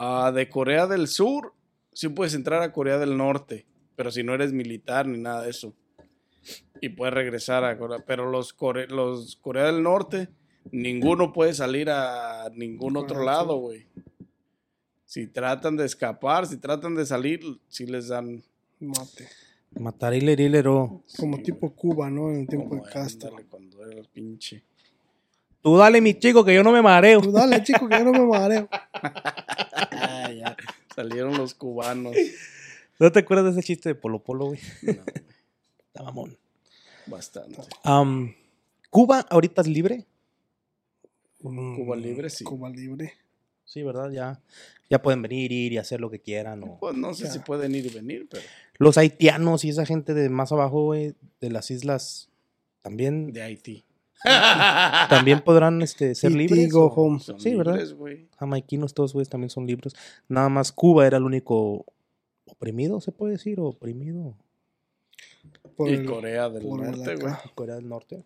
[0.00, 1.52] ah, de Corea del Sur,
[1.92, 5.50] sí puedes entrar a Corea del Norte, pero si no eres militar ni nada de
[5.50, 5.74] eso.
[6.80, 8.02] Y puedes regresar a Corea.
[8.06, 10.28] Pero los, core- los Corea del Norte,
[10.72, 13.86] ninguno puede salir a ningún otro lado, güey.
[15.04, 18.42] Si tratan de escapar, si tratan de salir, sí les dan...
[18.78, 19.28] Mate.
[19.78, 21.02] Matar y lerilero.
[21.18, 22.30] Como Sí, tipo Cuba, ¿no?
[22.30, 23.36] En el tiempo como, de Castro.
[23.50, 24.64] cuando era el pinche...
[25.62, 27.20] Tú dale, mi chico, que yo no me mareo.
[27.20, 28.66] Tú dale, chico, que yo no me mareo.
[30.32, 30.56] Ya.
[30.94, 32.14] Salieron los cubanos.
[32.98, 34.60] ¿No te acuerdas de ese chiste de Polo Polo, güey?
[34.82, 35.04] No, güey,
[35.86, 36.36] Está mamón.
[37.06, 37.58] bastante.
[38.90, 40.06] Cuba ahorita es libre.
[41.42, 42.44] Cuba Mm, libre, sí.
[42.44, 43.14] Cuba libre.
[43.64, 44.10] Sí, ¿verdad?
[44.10, 44.40] Ya,
[44.90, 46.62] ya pueden venir, ir y hacer lo que quieran.
[46.64, 47.30] o- Pues no sé Ya.
[47.30, 48.42] si pueden ir y venir, pero
[48.78, 52.28] Los haitianos y esa gente de más abajo, güey, de las islas,
[52.82, 53.84] también, de Haití.
[55.08, 56.74] también podrán este, ser Y libres.
[56.74, 57.20] o- home.
[57.20, 57.72] Son Sí, ¿verdad?
[57.74, 58.28] libres, güey.
[58.38, 59.94] Jamaiquinos, todos, güeyes, también son libres.
[60.28, 61.86] Nada más Cuba era el único
[62.46, 64.36] oprimido, se puede decir, oprimido.
[65.76, 67.34] Por y el- Corea del Norte, güey.
[67.54, 68.24] Corea del Norte.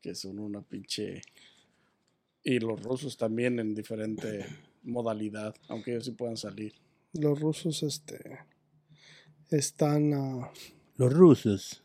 [0.00, 1.20] Que son una pinche.
[2.42, 4.46] Y los rusos también en diferente
[4.82, 6.74] modalidad, aunque ellos sí puedan salir.
[7.12, 8.38] los rusos, este,
[9.50, 10.50] están, ah,
[10.96, 11.82] Los rusos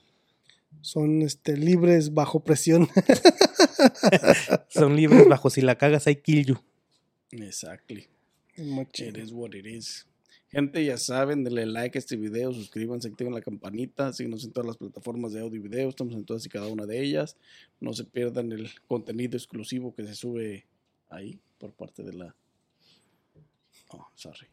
[0.82, 2.88] son, este, libres bajo presión.
[4.70, 6.58] son libres bajo si la cagas, hay kill you.
[7.32, 8.08] Exactly.
[8.58, 9.10] Machín.
[9.10, 10.08] It is what it is.
[10.56, 14.68] Gente, ya saben, denle like a este video, suscríbanse, activen la campanita, síguenos en todas
[14.68, 17.36] las plataformas de audio y video, estamos en todas y cada una de ellas.
[17.82, 20.66] No se pierdan el contenido exclusivo que se sube
[21.10, 22.36] ahí por parte de la...
[23.90, 24.48] Oh, sorry.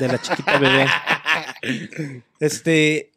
[0.00, 0.86] De la chiquita bebé.
[2.40, 3.12] Este,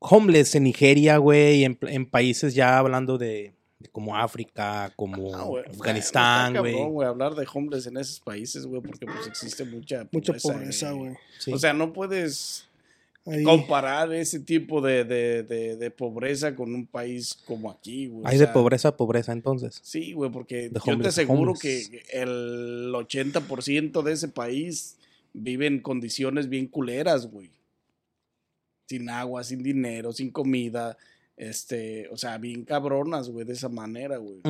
[0.00, 5.44] homeless en Nigeria, güey, en, en países ya hablando de, de como África, como Ah,
[5.44, 6.74] güey, Afganistán, güey.
[6.74, 10.90] güey, hablar de homeless en esos países, güey, porque pues existe mucha Mucha pobreza, pobreza,
[10.90, 10.94] eh.
[10.94, 11.12] güey.
[11.38, 11.52] Sí.
[11.52, 12.66] O sea, no puedes
[13.26, 18.24] Ahí, comparar ese tipo de, de- de- de pobreza con un país como aquí, güey.
[18.24, 19.78] o Hay de pobreza a pobreza, entonces.
[19.82, 21.88] Sí, güey, porque De yo te homeless aseguro homeless.
[21.90, 24.96] que el 80% de ese país
[25.34, 27.50] vive en condiciones bien culeras, güey.
[28.90, 30.98] Sin agua, sin dinero, sin comida,
[31.36, 34.40] este, o sea, bien cabronas, güey, de esa manera, güey.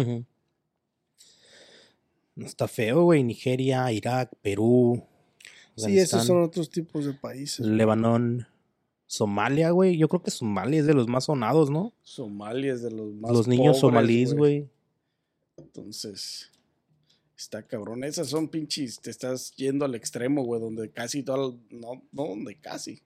[2.35, 3.23] No Está feo, güey.
[3.23, 5.05] Nigeria, Irak, Perú.
[5.77, 7.67] sí, esos son otros tipos de países.
[7.67, 8.47] Lebanón,
[9.07, 9.99] Somalia, güey.
[9.99, 11.93] Yo creo que Somalia es de los más sonados, ¿no?
[12.01, 14.71] Somalia es de los más los niños pobres, somalíes, güey.
[15.59, 16.51] Entonces,
[17.37, 18.05] está cabrón.
[18.05, 22.59] Esas son pinches, te estás yendo al extremo, güey, donde casi todo, no, no, donde
[22.59, 23.03] casi.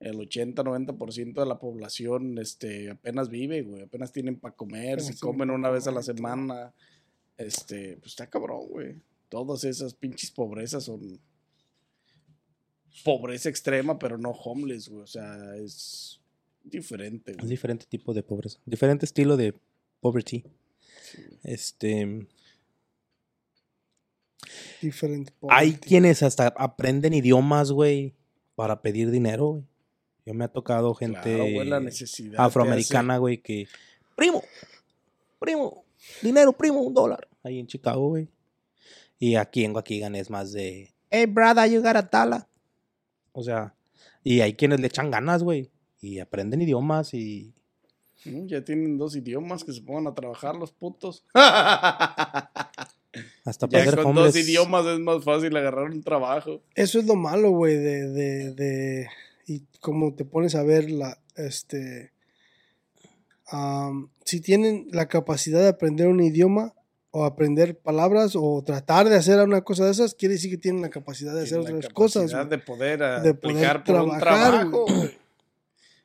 [0.00, 3.82] El 80-90% de la población este, apenas vive, güey.
[3.82, 6.72] Apenas tienen para comer, tienen comen una vez a la semana.
[7.36, 8.96] Este, pues está cabrón, güey.
[9.28, 11.18] Todas esas pinches pobrezas son
[13.04, 15.02] pobreza extrema, pero no homeless, güey.
[15.02, 16.20] O sea, es
[16.70, 17.48] Diferente, Es güey.
[17.48, 18.58] diferente tipo de pobreza.
[18.66, 19.54] Diferente estilo de
[20.00, 20.44] poverty.
[21.42, 22.26] Este.
[24.82, 25.32] Diferente.
[25.48, 28.14] Hay quienes hasta aprenden idiomas, güey,
[28.54, 29.64] para pedir dinero, güey.
[30.28, 32.36] Yo me ha tocado gente Claro, güey, la necesidad.
[32.36, 33.66] te afroamericana, güey, que.
[34.14, 34.42] Primo,
[35.38, 35.84] primo,
[36.20, 37.26] dinero, primo, un dólar.
[37.42, 38.28] Ahí en Chicago, güey.
[39.18, 40.92] Y aquí en Waukegan es más de.
[41.10, 42.46] Hey, brother, you got a dollar.
[43.32, 43.74] O sea,
[44.22, 45.70] y hay quienes le echan ganas, güey.
[46.02, 47.54] Y aprenden idiomas y.
[48.26, 51.24] Mm, Ya tienen dos idiomas que se pongan a trabajar los putos.
[53.44, 54.34] Hasta para ya con homeless.
[54.34, 56.60] dos idiomas es más fácil agarrar un trabajo.
[56.74, 59.27] Eso es lo malo, güey, de, de, de- Y
[59.80, 61.18] como te pones a ver la.
[61.36, 62.12] Este.
[63.46, 66.74] am, si tienen la capacidad de aprender un idioma
[67.10, 70.82] o aprender palabras o tratar de hacer una cosa de esas, quiere decir que tienen
[70.82, 72.30] la capacidad de hacer Tienen la otras cosas.
[72.30, 72.58] capacidad güey.
[72.58, 74.86] de poder ah, de poder aplicar por un trabajo.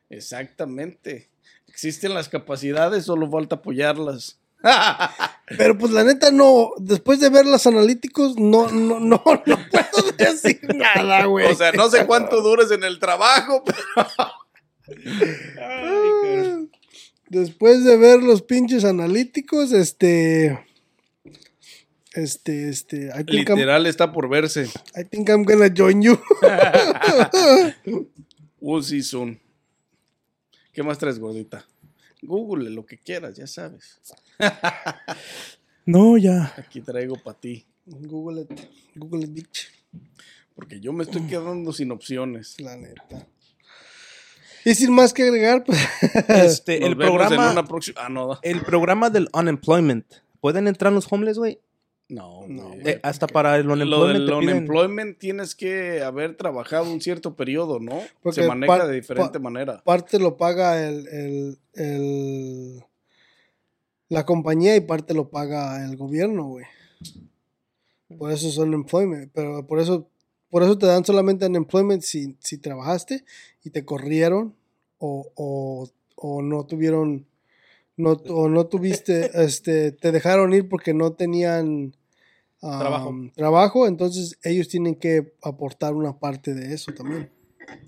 [0.10, 1.30] Exactamente.
[1.68, 4.40] Existen las capacidades, solo falta apoyarlas.
[5.58, 10.12] Pero pues la neta no, después de ver los analíticos, no, no, no, no puedo
[10.18, 11.52] decir nada, güey.
[11.52, 13.78] o sea, no sé cuánto dures en el trabajo, pero
[17.30, 20.68] Después de ver los pinches analíticos, este.
[22.14, 23.08] Este, este.
[23.08, 24.70] I think, I'm, literal está por verse.
[24.96, 26.20] I think I'm gonna join you.
[28.62, 29.40] We'll see soon.
[30.74, 31.66] ¿Qué más traes, gordita?
[32.26, 34.00] Google lo que quieras, ya sabes.
[35.86, 36.54] No, ya.
[36.58, 37.66] Aquí traigo para ti.
[37.86, 38.60] Google it.
[38.96, 39.68] Google it, bitch.
[40.56, 42.60] Porque yo me estoy quedando sin opciones.
[42.60, 43.28] La neta.
[44.66, 45.78] Y sin más que agregar, pues.
[46.30, 47.46] Este, Nos el vemos programa.
[47.48, 48.02] En una próxima.
[48.06, 48.40] Ah, no.
[48.42, 50.06] El programa del unemployment.
[50.40, 51.60] ¿Pueden entrar los homeless, güey?
[52.14, 52.74] No, No.
[52.86, 54.14] Eh, hasta para el Lo unemployment.
[54.18, 58.00] del te piden- unemployment tienes que haber trabajado un cierto periodo, ¿no?
[58.22, 59.82] Porque Se maneja de diferente pa- manera.
[59.84, 62.84] parte lo paga el, el, el-
[64.10, 66.66] la compañía y parte lo paga el gobierno, güey.
[68.18, 70.08] Por eso es unemployment, pero por eso
[70.50, 73.26] por eso te dan solamente unemployment si, si trabajaste
[73.64, 74.54] y te corrieron
[75.00, 77.26] o, o, o no tuvieron
[77.98, 81.96] no, o no tuviste este te dejaron ir porque no tenían
[82.64, 83.16] um, Trabajo.
[83.36, 87.30] trabajo, entonces ellos tienen que aportar una parte de eso también.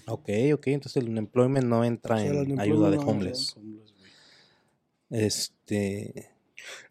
[0.07, 0.67] Ok, ok.
[0.67, 3.55] Entonces el unemployment no entra O sea, el en ayuda de no homeless.
[5.09, 6.29] Este.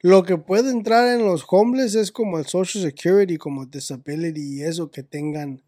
[0.01, 4.62] Lo que puede entrar en los homeless es como el Social Security, como disability y
[4.62, 5.62] eso que tengan,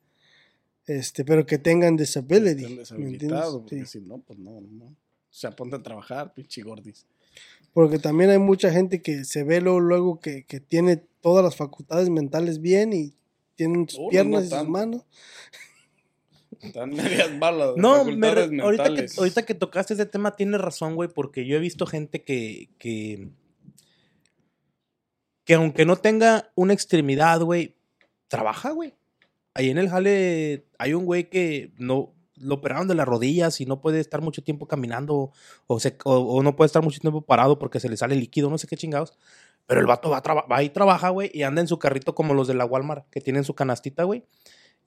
[0.87, 2.63] este, pero que tengan disability.
[2.63, 3.61] Estén ¿me deshabilitados, entiendes?
[3.61, 4.01] porque Sí.
[4.01, 4.85] si no, pues no, no.
[4.85, 4.95] O
[5.39, 7.05] sea, ponte a trabajar, pinche gordis.
[7.73, 11.57] Porque también hay mucha gente que se ve luego, luego que, que tiene todas las
[11.57, 13.15] facultades mentales bien y
[13.55, 15.03] tienen sus no, piernas no y sus manos.
[16.61, 17.73] Están medias balas.
[17.77, 21.57] No, me re- ahorita, que, ahorita que tocaste ese tema tienes razón, güey, porque yo
[21.57, 23.29] he visto gente que, que,
[25.45, 27.77] que aunque no tenga una extremidad, güey,
[28.29, 28.95] trabaja, güey.
[29.53, 33.67] Ahí en el jale hay un güey que no lo operaron de las rodillas y
[33.67, 35.33] no puede estar mucho tiempo caminando
[35.67, 38.59] o, se, o, no puede estar mucho tiempo parado porque se le sale líquido, no
[38.59, 39.19] sé qué chingados.
[39.67, 42.35] Pero el vato va, a va y trabaja, güey, y anda en su carrito como
[42.35, 44.25] los de la Walmart, que tienen su canastita, güey.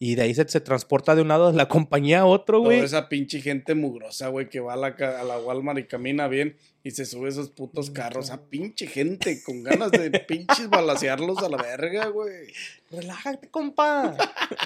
[0.02, 2.78] Y de ahí se, se transporta de un lado de la compañía a otro, güey.
[2.78, 5.84] Toda esa pinche gente mugrosa, güey, que va a la, ca- a la Walmart y
[5.84, 8.30] camina bien y se sube esos putos carros.
[8.32, 12.48] A pinche gente con ganas de pinches balasearlos a la verga, güey.
[12.92, 14.16] Relájate, compa.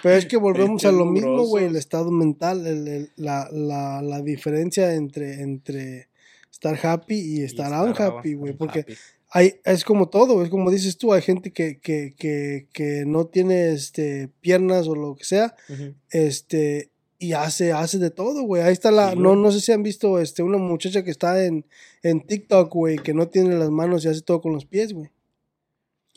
[0.03, 4.01] Pero es que volvemos a lo mismo, güey, el estado mental, el- el- la, la,
[4.03, 6.09] la diferencia entre, entre
[6.51, 8.85] estar happy y estar unhappy, güey, porque
[9.35, 13.25] hay, es como todo, es como dices tú, hay gente que, que, que, que no
[13.25, 15.55] tiene este, piernas o lo que sea,
[16.11, 18.61] este, y hace, hace de todo, güey.
[18.61, 21.43] Ahí está la, Sí, no, no sé si han visto este, una muchacha que está
[21.45, 21.65] en,
[22.03, 25.09] en TikTok, güey, que no tiene las manos y hace todo con los pies, güey.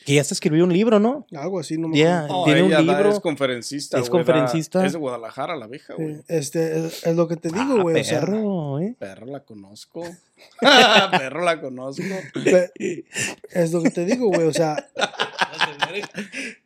[0.05, 1.27] Que ya se escribió un libro, ¿no?
[1.37, 2.03] Algo así, no me.
[2.05, 3.11] No, Tiene un ella libro.
[3.11, 3.99] Es conferencista.
[3.99, 4.87] Es güey, da- conferencista.
[4.87, 6.17] Es de Guadalajara, la vieja, güey.
[6.17, 8.01] Sí, Este, es, es lo que te digo, Ah, güey.
[8.01, 8.95] o sea, perro, ¿eh?
[8.99, 10.03] Perro la conozco.
[11.11, 12.05] Perro la conozco.
[13.51, 14.47] es lo que te digo, güey.
[14.47, 14.77] O sea,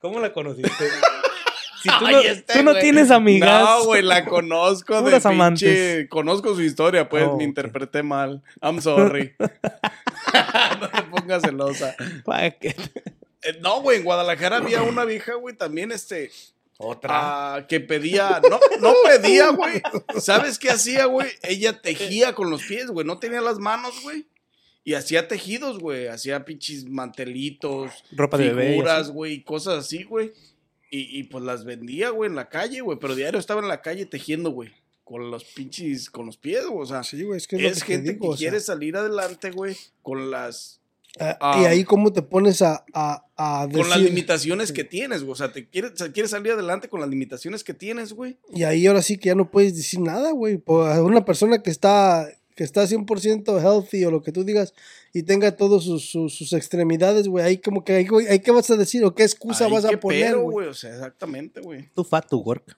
[0.00, 0.70] ¿Cómo la conociste?
[1.82, 3.62] Si tú Ay, no, este tú no tienes amigas.
[3.62, 5.28] No, güey, la conozco de pinche...
[5.28, 6.08] amantes.
[6.10, 8.42] Conozco su historia, pues, Oh, me interpreté mal.
[8.60, 9.32] I'm sorry.
[9.38, 11.94] no te pongas celosa.
[13.42, 16.30] Eh, no, güey, en Guadalajara había una vieja, güey, también, este...
[16.82, 17.56] Otra.
[17.56, 19.82] ah, que pedía, no, no pedía, güey.
[20.18, 21.28] ¿Sabes qué hacía, güey?
[21.42, 23.06] Ella tejía con los pies, güey.
[23.06, 24.24] No tenía las manos, güey.
[24.82, 26.06] Y hacía tejidos, güey.
[26.06, 28.70] Hacía pinches mantelitos, Ropa de bebé.
[28.70, 29.12] figuras, así.
[29.12, 30.32] güey, y cosas así, güey.
[30.90, 32.98] Y, y pues las vendía, güey, en la calle, güey.
[32.98, 34.72] Pero diario estaba en la calle tejiendo, güey.
[35.04, 36.82] con los pinches, con los pies, güey.
[36.82, 38.36] O sea, Sí, güey, es que es, es, lo que te gente digo, que o
[38.38, 40.79] sea, quiere salir adelante, güey, con las
[41.18, 45.32] ah, y ahí cómo te pones a, a, a con las limitaciones que tienes, güey.
[45.32, 48.38] O sea, te quieres, quieres salir adelante con las limitaciones que tienes, güey.
[48.52, 50.62] Y ahí ahora sí que ya no puedes decir nada, güey.
[50.66, 54.74] Una persona que está, que está 100% healthy o lo que tú digas
[55.12, 57.44] y tenga todas sus, sus, sus extremidades, güey.
[57.44, 59.94] Ahí como que, ahí, güey, ahí qué vas a decir o qué excusa vas qué
[59.94, 60.68] a poner, pero, güey.
[60.68, 61.88] O sea, exactamente, güey.
[61.94, 62.76] Tu fat, tu work.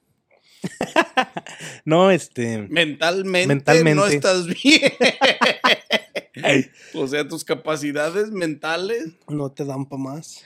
[1.84, 2.58] no, este.
[2.68, 3.94] Mentalmente, Mentalmente.
[3.94, 4.92] no estás bien.
[6.94, 9.12] o sea, tus capacidades mentales.
[9.28, 10.42] No te dan para más.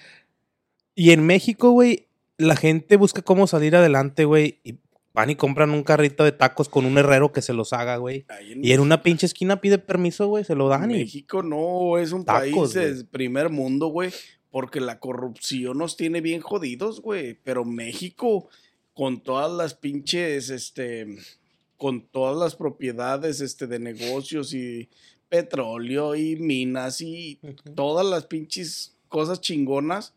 [0.94, 2.06] Y en México, güey,
[2.38, 4.60] la gente busca cómo salir adelante, güey.
[4.64, 4.78] Y
[5.16, 8.26] van y compran un carrito de tacos con un herrero que se los haga, güey.
[8.40, 10.98] en Y en una pinche esquina pide permiso, güey, se lo dan y.
[10.98, 14.12] México no es un Tacos, país de primer mundo, güey,
[14.50, 17.38] porque la corrupción nos tiene bien jodidos, güey.
[17.44, 18.48] Pero México,
[18.92, 21.16] con todas las pinches, este,
[21.78, 24.90] con todas las propiedades, este, de negocios y
[25.28, 27.38] petróleo y minas y
[27.74, 30.14] todas las pinches cosas chingonas,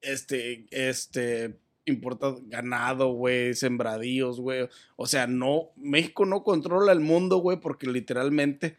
[0.00, 4.68] este, este, importa ganado, güey, sembradíos, güey.
[4.96, 8.76] O sea, no, México no controla el mundo, güey, porque literalmente,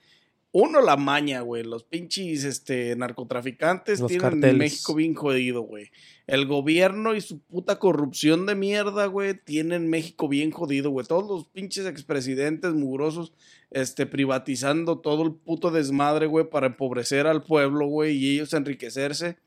[0.60, 4.58] uno, la maña, güey, los pinches, este, narcotraficantes Los tienen carteles.
[4.58, 5.91] México bien jodido, güey.
[6.26, 11.05] El gobierno y su puta corrupción de mierda, güey, tienen México bien jodido, güey.
[11.05, 13.34] Todos los pinches expresidentes mugrosos,
[13.70, 19.38] este, privatizando todo el puto desmadre, güey, para empobrecer al pueblo, güey, y ellos enriquecerse.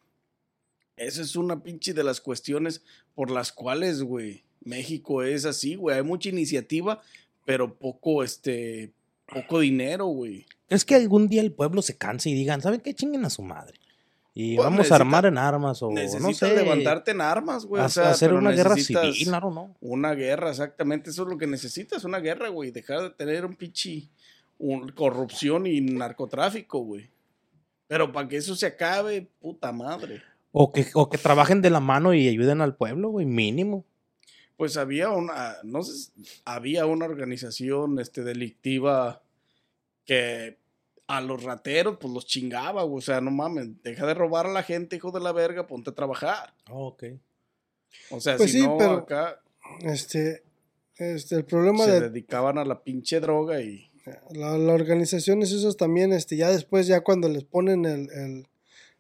[0.97, 2.85] Esa es una pinche de las cuestiones
[3.17, 5.97] por las cuales, güey, México es así, güey.
[5.97, 7.01] Hay mucha iniciativa,
[7.45, 8.93] pero poco, este,
[9.27, 10.47] poco dinero, güey.
[10.71, 12.95] Es que algún día el pueblo se canse y digan, ¿saben qué?
[12.95, 13.79] Chinguen a su madre.
[14.33, 16.55] Y Pues vamos necesita- a armar en armas o no sé.
[16.55, 17.83] levantarte en armas, güey.
[17.83, 19.77] ha- O sea, hacer una guerra civil, claro, no.
[19.81, 21.11] Una guerra, exactamente.
[21.11, 22.71] Eso es lo que necesitas, una guerra, güey.
[22.71, 24.09] Dejar de tener un pinche
[24.59, 27.11] un- corrupción y narcotráfico, güey.
[27.89, 30.23] Pero para que eso se acabe, puta madre.
[30.53, 33.85] O que, o que trabajen de la mano y ayuden al pueblo, güey, mínimo.
[34.57, 36.13] Pues había una, no sé,
[36.45, 39.23] había una organización este, delictiva
[40.05, 40.59] que
[41.17, 42.99] a los rateros pues los chingaba, güey.
[42.99, 45.91] o sea, no mames, deja de robar a la gente, hijo de la verga, ponte
[45.91, 46.55] a trabajar.
[46.71, 47.05] ok.
[48.11, 49.41] O sea, Pues si sí, no, pero- acá
[49.83, 50.43] Este,
[50.97, 53.91] este, el problema se de dedicaban a la pinche droga y...
[54.31, 58.47] la, las organizaciones esas también, este, ya después, ya cuando les ponen el, el-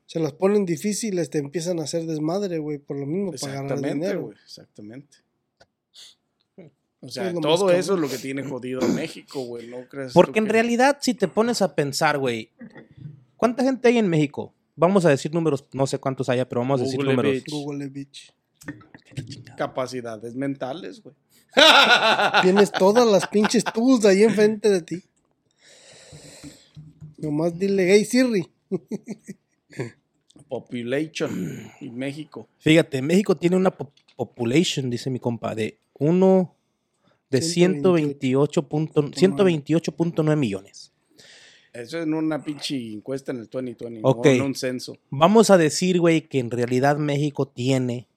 [0.07, 3.65] se las ponen difíciles, te empiezan a hacer desmadre, güey, por lo mismo, para ganar
[3.79, 4.23] Exactamente, dinero.
[4.23, 5.17] güey, exactamente.
[7.03, 10.13] O sea, es todo eso es lo que tiene jodido a México, güey, ¿no crees?
[10.13, 12.51] Porque en que- realidad, si te pones a pensar, güey,
[13.37, 14.53] ¿cuánta gente hay en México?
[14.77, 17.43] Vamos a decir números, no sé cuántos haya, pero vamos a decir Google, números.
[17.51, 18.33] Google bitch.
[19.57, 21.15] Capacidades mentales, güey.
[22.43, 25.03] Tienes todas las pinches tools ahí enfrente de ti.
[27.19, 28.47] Nomás dile, hey Siri.
[30.49, 32.49] Population y México.
[32.59, 36.55] Fíjate, México tiene una po- population, dice mi compa, de uno
[37.31, 40.93] de 128 punto- 128.9 millones.
[41.73, 44.27] Eso es en una pinche encuesta en el 2020, Ok.
[44.27, 44.97] no en un censo.
[45.11, 48.09] Vamos a decir, güey, que en realidad México tiene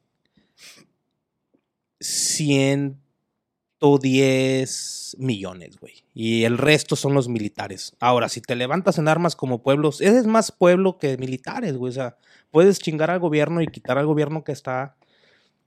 [3.84, 5.93] 110 millones, güey.
[6.14, 7.93] Y el resto son los militares.
[7.99, 11.89] Ahora, si te levantas en armas como pueblos, eres más pueblo que militares, güey.
[11.91, 12.18] O sea,
[12.51, 14.95] puedes chingar al gobierno y quitar al gobierno que está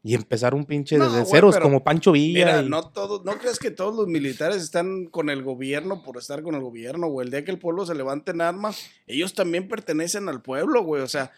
[0.06, 2.46] y empezar un pinche No, desde ceros como Pancho Villa.
[2.46, 6.16] Mira, y- no todos, no crees que todos los militares están con el gobierno por
[6.16, 7.24] estar con el gobierno, güey.
[7.26, 11.02] El día que el pueblo se levante en armas, ellos también pertenecen al pueblo, güey.
[11.02, 11.32] O sea,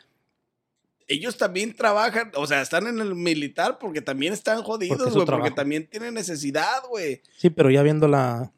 [1.07, 5.51] ellos también trabajan, o sea, están en el militar porque también están jodidos, güey, porque
[5.51, 7.23] también tienen necesidad, güey.
[7.39, 8.53] Sí, pero ya viendo la...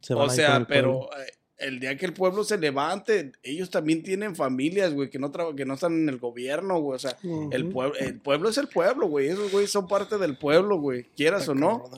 [0.00, 4.34] se O sea, pero eh, el día que el pueblo se levante, ellos también tienen
[4.34, 6.96] familias, güey, que no que no están en el gobierno, güey.
[6.96, 7.16] O sea,
[7.52, 9.28] el, pueblo, el pueblo es el pueblo, güey.
[9.28, 11.04] Esos güeyes son parte del pueblo, güey.
[11.16, 11.90] Quieras o no.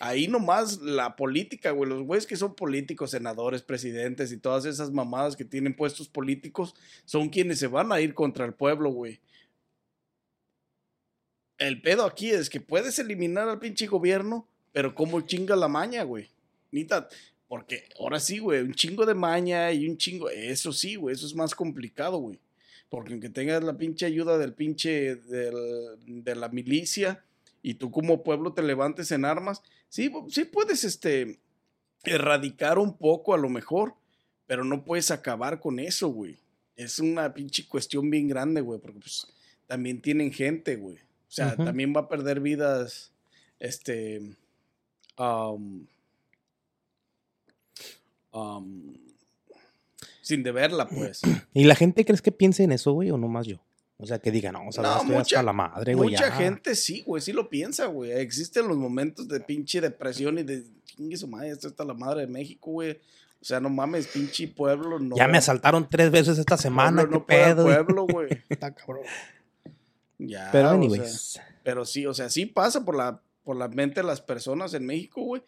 [0.00, 1.88] Ahí nomás la política, güey.
[1.88, 6.74] Los güeyes que son políticos, senadores, presidentes y todas esas mamadas que tienen puestos políticos
[7.04, 9.20] son quienes se van a ir contra el pueblo, güey.
[11.58, 16.02] El pedo aquí es que puedes eliminar al pinche gobierno, pero como chinga la maña,
[16.02, 16.28] güey.
[16.72, 17.08] Nita,
[17.52, 20.30] porque ahora sí, güey, un chingo de maña y un chingo.
[20.30, 22.38] Eso sí, güey, eso es más complicado, güey.
[22.88, 27.22] Porque aunque tengas la pinche ayuda del pinche del- de la milicia
[27.62, 29.60] y tú como pueblo te levantes en armas,
[29.90, 31.40] sí, sí puedes este,
[32.04, 33.96] erradicar un poco a lo mejor,
[34.46, 36.38] pero no puedes acabar con eso, güey.
[36.74, 39.26] Es una pinche cuestión bien grande, güey, porque pues
[39.66, 40.96] también tienen gente, güey.
[40.96, 43.12] O sea, también va a perder vidas,
[43.58, 44.22] este,
[45.18, 45.84] um,
[48.32, 48.94] um,
[50.20, 51.20] sin deberla, pues.
[51.54, 53.58] ¿Y la gente crees que piense en eso, güey, o nomás yo?
[53.98, 56.10] O sea, que diga, no, o sea, No, estoy mucha- hasta la madre, güey.
[56.10, 56.34] Mucha ya.
[56.34, 58.10] gente sí, güey, sí lo piensa, güey.
[58.12, 62.22] Existen los momentos de pinche depresión y de chingue su madre, esto está la madre
[62.22, 62.92] de México, güey.
[63.40, 65.16] O sea, no mames, pinche pueblo, no.
[65.16, 67.62] Ya me asaltaron tres veces esta semana, pueblo, qué no pedo.
[67.64, 67.74] güey.
[67.76, 68.28] pueblo, güey.
[68.48, 69.02] Está cabrón.
[70.18, 71.40] Ya, Pero, o sea, anyways.
[71.64, 74.86] Pero sí, o sea, sí pasa por la, por la mente de las personas en
[74.86, 75.42] México, güey.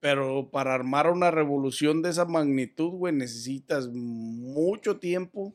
[0.00, 5.54] Pero para armar una revolución de esa magnitud, güey, necesitas mucho tiempo,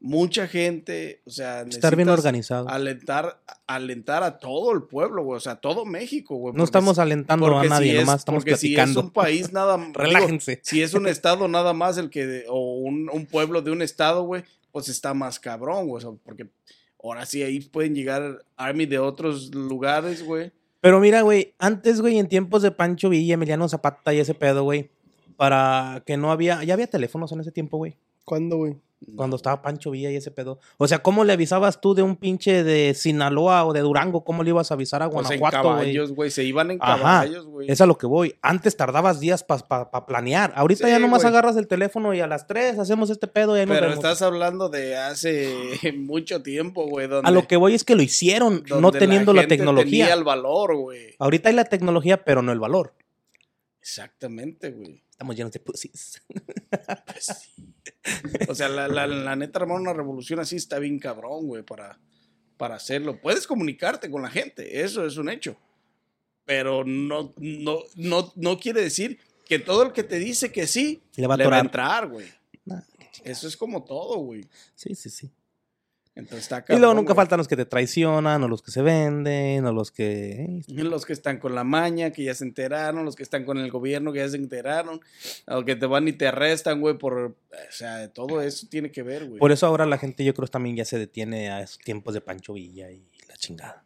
[0.00, 2.68] mucha gente, o sea, Estar bien necesitas organizado.
[2.68, 6.54] Alentar, alentar a todo el pueblo, güey, o sea, todo México, güey.
[6.54, 9.00] No estamos si- alentando a nadie, si es- nomás estamos porque si platicando.
[9.00, 10.60] es un país nada digo, Relájense.
[10.62, 14.24] si es un estado nada más el que, o un, un pueblo de un estado,
[14.24, 16.48] güey, pues está más cabrón, güey, o sea, porque
[17.02, 20.52] ahora sí ahí pueden llegar army de otros lugares, güey.
[20.84, 24.64] Pero mira, güey, antes, güey, en tiempos de Pancho Villa, Emiliano Zapata y ese pedo,
[24.64, 24.90] güey,
[25.38, 27.96] para que no había, ya había teléfonos en ese tiempo, güey,
[28.26, 28.76] ¿Cuándo, güey?
[29.16, 30.58] Cuando estaba Pancho Villa y ese pedo.
[30.78, 34.24] O sea, ¿cómo le avisabas tú de un pinche de Sinaloa o de Durango?
[34.24, 36.96] ¿Cómo le ibas a avisar a Pues en Guanajuato, caballos, güey, se iban en Ajá,
[36.96, 37.70] caballos, güey.
[37.70, 38.34] Es a lo que voy.
[38.40, 40.52] Antes tardabas días para planear.
[40.56, 41.32] Ahorita Sí, ya nomás güey.
[41.32, 44.02] agarras el teléfono y a las 3 hacemos este pedo y ahí nos Pero vemos.
[44.04, 45.52] estás hablando de hace
[45.96, 49.56] mucho tiempo, güey, A lo que voy es que lo hicieron, no teniendo la, gente
[49.56, 50.04] tecnología.
[50.06, 51.14] Tenía el valor, güey.
[51.18, 52.94] Ahorita hay la tecnología, pero no el valor.
[53.80, 55.02] Exactamente, güey.
[55.24, 56.22] Estamos llenos de pussies.
[57.06, 57.74] Pues sí.
[58.48, 61.98] O sea, la, la, la neta, armar una revolución así está bien cabrón, güey, para,
[62.58, 63.18] para hacerlo.
[63.22, 65.56] Puedes comunicarte con la gente, eso es un hecho.
[66.44, 71.02] Pero no, no, no, no quiere decir que todo el que te dice que sí,
[71.16, 72.26] Le va a le va a entrar, güey.
[72.66, 72.82] Nah,
[73.22, 74.46] Eso es como todo, güey.
[74.74, 75.30] Sí, sí, sí.
[76.16, 76.80] Entonces está Y cabrón.
[76.80, 77.16] luego nunca güey.
[77.16, 80.62] faltan los que te traicionan, o los que se venden, o los que.
[80.68, 83.70] Los que están con la maña, que ya se enteraron, los que están con el
[83.70, 85.00] gobierno, que ya se enteraron,
[85.46, 87.14] los que te van y te arrestan, güey, por...
[87.18, 87.34] O
[87.72, 89.38] sea, todo eso tiene que ver, güey.
[89.40, 92.20] Por eso ahora la gente, yo creo, también ya se detiene a esos tiempos de
[92.20, 93.84] Pancho Villa y la chingada.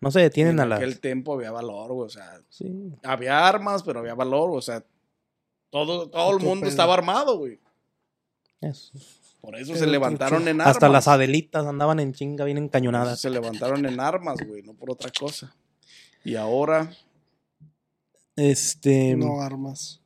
[0.00, 0.78] No se detienen en a las.
[0.78, 2.92] aquel tiempo había valor, güey, o sea, Sí.
[3.02, 4.84] había armas, pero había valor, o sea,
[5.70, 6.70] todo, todo el mundo pedo.
[6.70, 7.58] estaba armado, güey.
[8.60, 8.92] eso.
[9.46, 10.66] Por eso se levantaron en armas.
[10.74, 13.20] Hasta las adelitas andaban en chinga, bien encañonadas.
[13.20, 15.54] Se levantaron en armas, güey, no por otra cosa.
[16.24, 16.90] Y ahora,
[18.34, 19.14] Este.
[19.16, 20.00] No armas.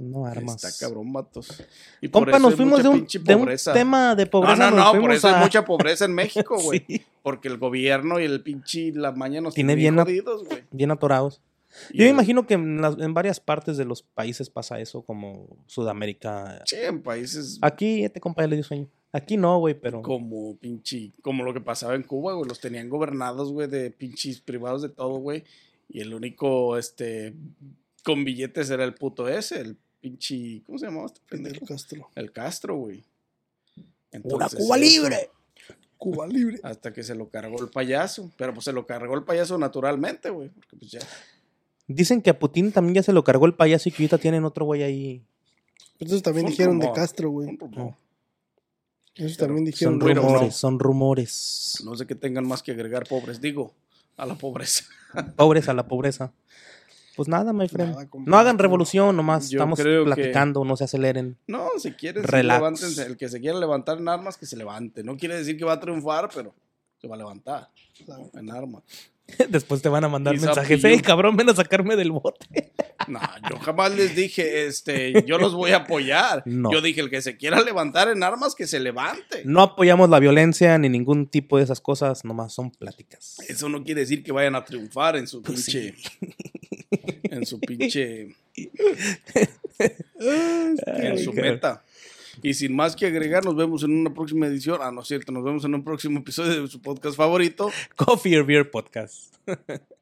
[0.00, 0.62] No armas.
[0.64, 1.62] está cabrón, vatos.
[2.00, 4.70] Y por Compa, nos hay fuimos de un, de tema de No, pobreza.
[4.70, 6.84] no, nos no, por eso hay a- mucha pobreza en México, güey.
[6.88, 10.64] Sí, Porque el gobierno y el pinche la maña nos Tiene bien jodidos, güey.
[10.70, 11.40] bien atorados.
[11.90, 15.02] Yo me el- imagino que en, las- en varias partes de los países pasa eso,
[15.02, 16.62] como Sudamérica.
[16.66, 18.88] Sí, en países Aquí, este compa ya le dio sueño.
[19.12, 20.02] Aquí no, güey, pero.
[20.02, 24.40] como pinche, como lo que pasaba en Cuba, güey, los tenían gobernados, güey, de pinches
[24.40, 25.44] privados de todo, güey.
[25.88, 27.32] Y el único, este,
[28.04, 31.64] con billetes era el puto ese, el pinche, ¿cómo se llamaba este pendejo?
[31.64, 32.10] Castro.
[32.14, 33.04] El Castro, güey.
[34.22, 35.30] ¡Una Cuba eso, libre!
[35.98, 36.60] Cuba libre.
[36.62, 38.30] Hasta que se lo cargó el payaso.
[38.36, 40.50] Pero pues se lo cargó el payaso naturalmente, güey.
[40.50, 41.00] Porque pues ya.
[41.88, 44.44] Dicen que a Putin también ya se lo cargó el payaso y que ahorita tienen
[44.44, 45.24] otro güey ahí.
[45.98, 46.92] Eso también Fue un dijeron de.
[46.92, 47.48] Castro, güey.
[47.48, 47.94] un rumor.
[49.14, 49.98] Eso Pero también Son dijeron.
[49.98, 50.50] De- rumores, no.
[50.52, 51.82] son rumores.
[51.84, 53.40] No sé que tengan más que agregar pobres.
[53.40, 53.72] Digo,
[54.16, 54.84] a la pobreza.
[55.36, 56.32] Pobres a la pobreza.
[57.16, 57.92] Pues nada, my friend.
[57.94, 59.48] Nada, no hagan revolución nomás.
[59.48, 61.38] Yo Estamos que- platicando, no se aceleren.
[61.46, 62.58] No, si quieren, Relax.
[62.60, 63.06] levántense.
[63.06, 65.02] El que se quiera levantar en armas, que se levante.
[65.02, 66.54] No quiere decir que va a triunfar, pero
[67.00, 67.70] se va a levantar
[68.04, 68.28] Claro.
[68.34, 68.82] en armas.
[69.48, 70.80] Después te van a mandar mensajes.
[70.80, 71.02] to ¡Ey, you".
[71.02, 72.46] cabrón, ven a sacarme del bote!
[73.08, 76.42] No, yo jamás les dije, este, yo los voy a apoyar.
[76.44, 76.72] No.
[76.72, 79.42] Yo dije, el que se quiera levantar en armas, que se levante.
[79.44, 82.24] No apoyamos la violencia ni ningún tipo de esas cosas.
[82.24, 83.36] Nomás son pláticas.
[83.48, 85.94] Eso no quiere decir que vayan a triunfar en su Pues pinche.
[87.24, 88.34] En su pinche.
[90.18, 91.84] en su meta.
[92.42, 94.78] Y sin más que agregar, nos vemos en una próxima edición.
[94.82, 97.70] Ah, no es cierto, nos vemos en un próximo episodio de su podcast favorito.
[97.96, 99.34] Coffee or Beer Podcast.